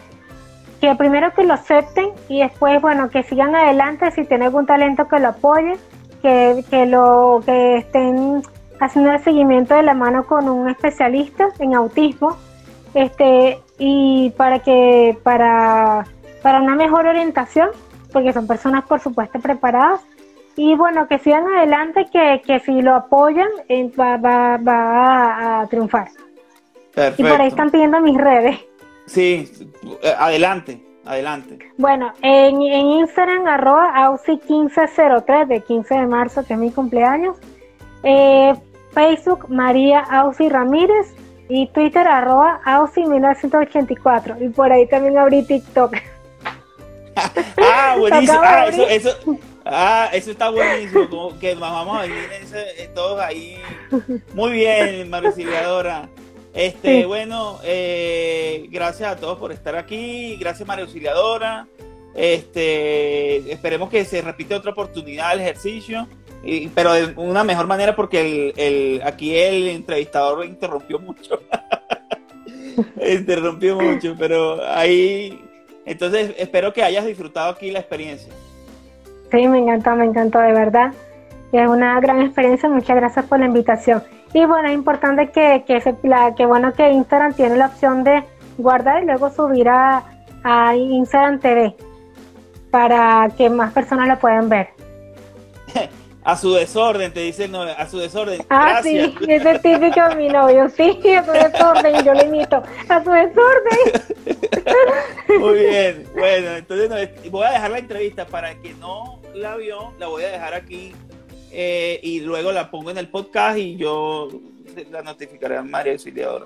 [0.84, 5.08] que primero que lo acepten y después, bueno, que sigan adelante si tienen algún talento
[5.08, 5.78] que lo apoye,
[6.22, 8.44] que, que, lo, que estén
[8.82, 12.36] haciendo el seguimiento de la mano con un especialista en autismo,
[12.94, 16.06] este, y para que, para,
[16.42, 17.70] para una mejor orientación,
[18.12, 20.02] porque son personas por supuesto preparadas,
[20.56, 25.68] y bueno, que sigan adelante, que, que si lo apoyan, eh, va, va, va a,
[25.68, 26.10] triunfar.
[27.18, 28.60] Y por ahí están pidiendo mis redes.
[29.08, 29.52] Sí,
[30.18, 31.58] adelante, adelante.
[31.78, 37.38] Bueno, en, Instagram, arroba Ausi1503, de 15 de marzo, que es mi cumpleaños.
[38.04, 38.54] Eh,
[38.92, 41.16] Facebook, María Ausi Ramírez.
[41.56, 44.44] Y Twitter, arroba Ausi1984.
[44.44, 45.96] Y por ahí también abrí TikTok.
[47.16, 48.40] ah, buenísimo.
[48.42, 49.10] Ah eso, eso,
[49.64, 51.08] ah, eso está buenísimo.
[51.08, 53.60] Como que vamos a venir eh, todos ahí.
[54.34, 56.10] Muy bien, Mariciliadora.
[56.56, 61.68] Este, bueno, eh, gracias a todos por estar aquí, gracias María Auxiliadora.
[62.16, 66.08] Este, esperemos que se repite otra oportunidad el ejercicio,
[66.76, 71.40] pero de una mejor manera porque el, aquí el entrevistador interrumpió mucho.
[73.08, 75.42] interrumpió mucho, pero ahí,
[75.86, 78.34] entonces espero que hayas disfrutado aquí la experiencia.
[79.32, 80.94] Sí, me encantó, me encantó de verdad.
[81.52, 84.04] Es una gran experiencia, muchas gracias por la invitación.
[84.34, 85.96] Y bueno, es importante que, que, se,
[86.36, 88.24] que bueno que Instagram tiene la opción de
[88.58, 90.04] guardar y luego subir a,
[90.44, 91.76] a Instagram TV
[92.72, 94.70] para que más personas lo puedan ver.
[96.24, 98.42] a su desorden, te dicen, no, a su desorden.
[98.50, 98.98] Ah, sí,
[99.28, 103.04] ese es típico de mi novio, sí, a su desorden, y yo le imito, a
[103.04, 103.80] su desorden.
[105.40, 110.08] Muy bien, bueno, entonces voy a dejar la entrevista para que no la vio, la
[110.08, 110.94] voy a dejar aquí
[111.52, 114.30] eh, y luego la pongo en el podcast y yo
[114.92, 116.46] la notificaré a María Auxiliadora.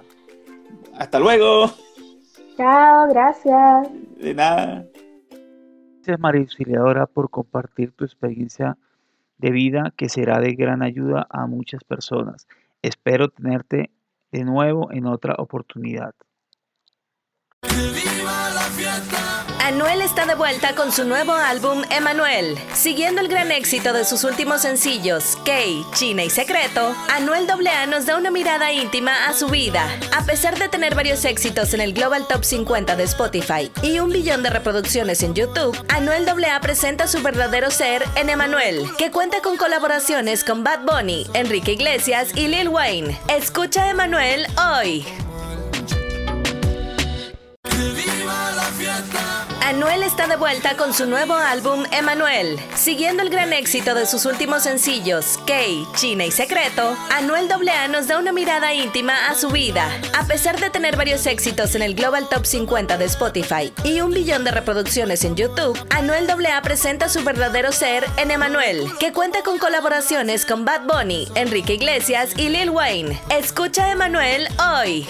[0.98, 1.72] Hasta luego.
[2.58, 3.88] Chao, gracias.
[4.18, 4.86] De nada.
[5.98, 8.78] Gracias María Auxiliadora por compartir tu experiencia
[9.38, 12.48] de vida que será de gran ayuda a muchas personas.
[12.82, 13.92] Espero tenerte
[14.32, 16.14] de nuevo en otra oportunidad.
[19.68, 22.58] Anuel está de vuelta con su nuevo álbum Emanuel.
[22.74, 28.06] Siguiendo el gran éxito de sus últimos sencillos, Kay, China y Secreto, Anuel AA nos
[28.06, 29.86] da una mirada íntima a su vida.
[30.18, 34.08] A pesar de tener varios éxitos en el Global Top 50 de Spotify y un
[34.10, 39.42] billón de reproducciones en YouTube, Anuel AA presenta su verdadero ser en Emanuel, que cuenta
[39.42, 43.20] con colaboraciones con Bad Bunny, Enrique Iglesias y Lil Wayne.
[43.28, 44.48] Escucha Emanuel
[44.78, 45.06] hoy.
[49.68, 52.58] Anuel está de vuelta con su nuevo álbum Emanuel.
[52.74, 58.08] Siguiendo el gran éxito de sus últimos sencillos, Kay, China y Secreto, Anuel AA nos
[58.08, 59.92] da una mirada íntima a su vida.
[60.18, 64.12] A pesar de tener varios éxitos en el Global Top 50 de Spotify y un
[64.12, 69.44] billón de reproducciones en YouTube, Anuel AA presenta su verdadero ser en Emanuel, que cuenta
[69.44, 73.20] con colaboraciones con Bad Bunny, Enrique Iglesias y Lil Wayne.
[73.30, 74.48] Escucha Emanuel
[74.78, 75.06] hoy.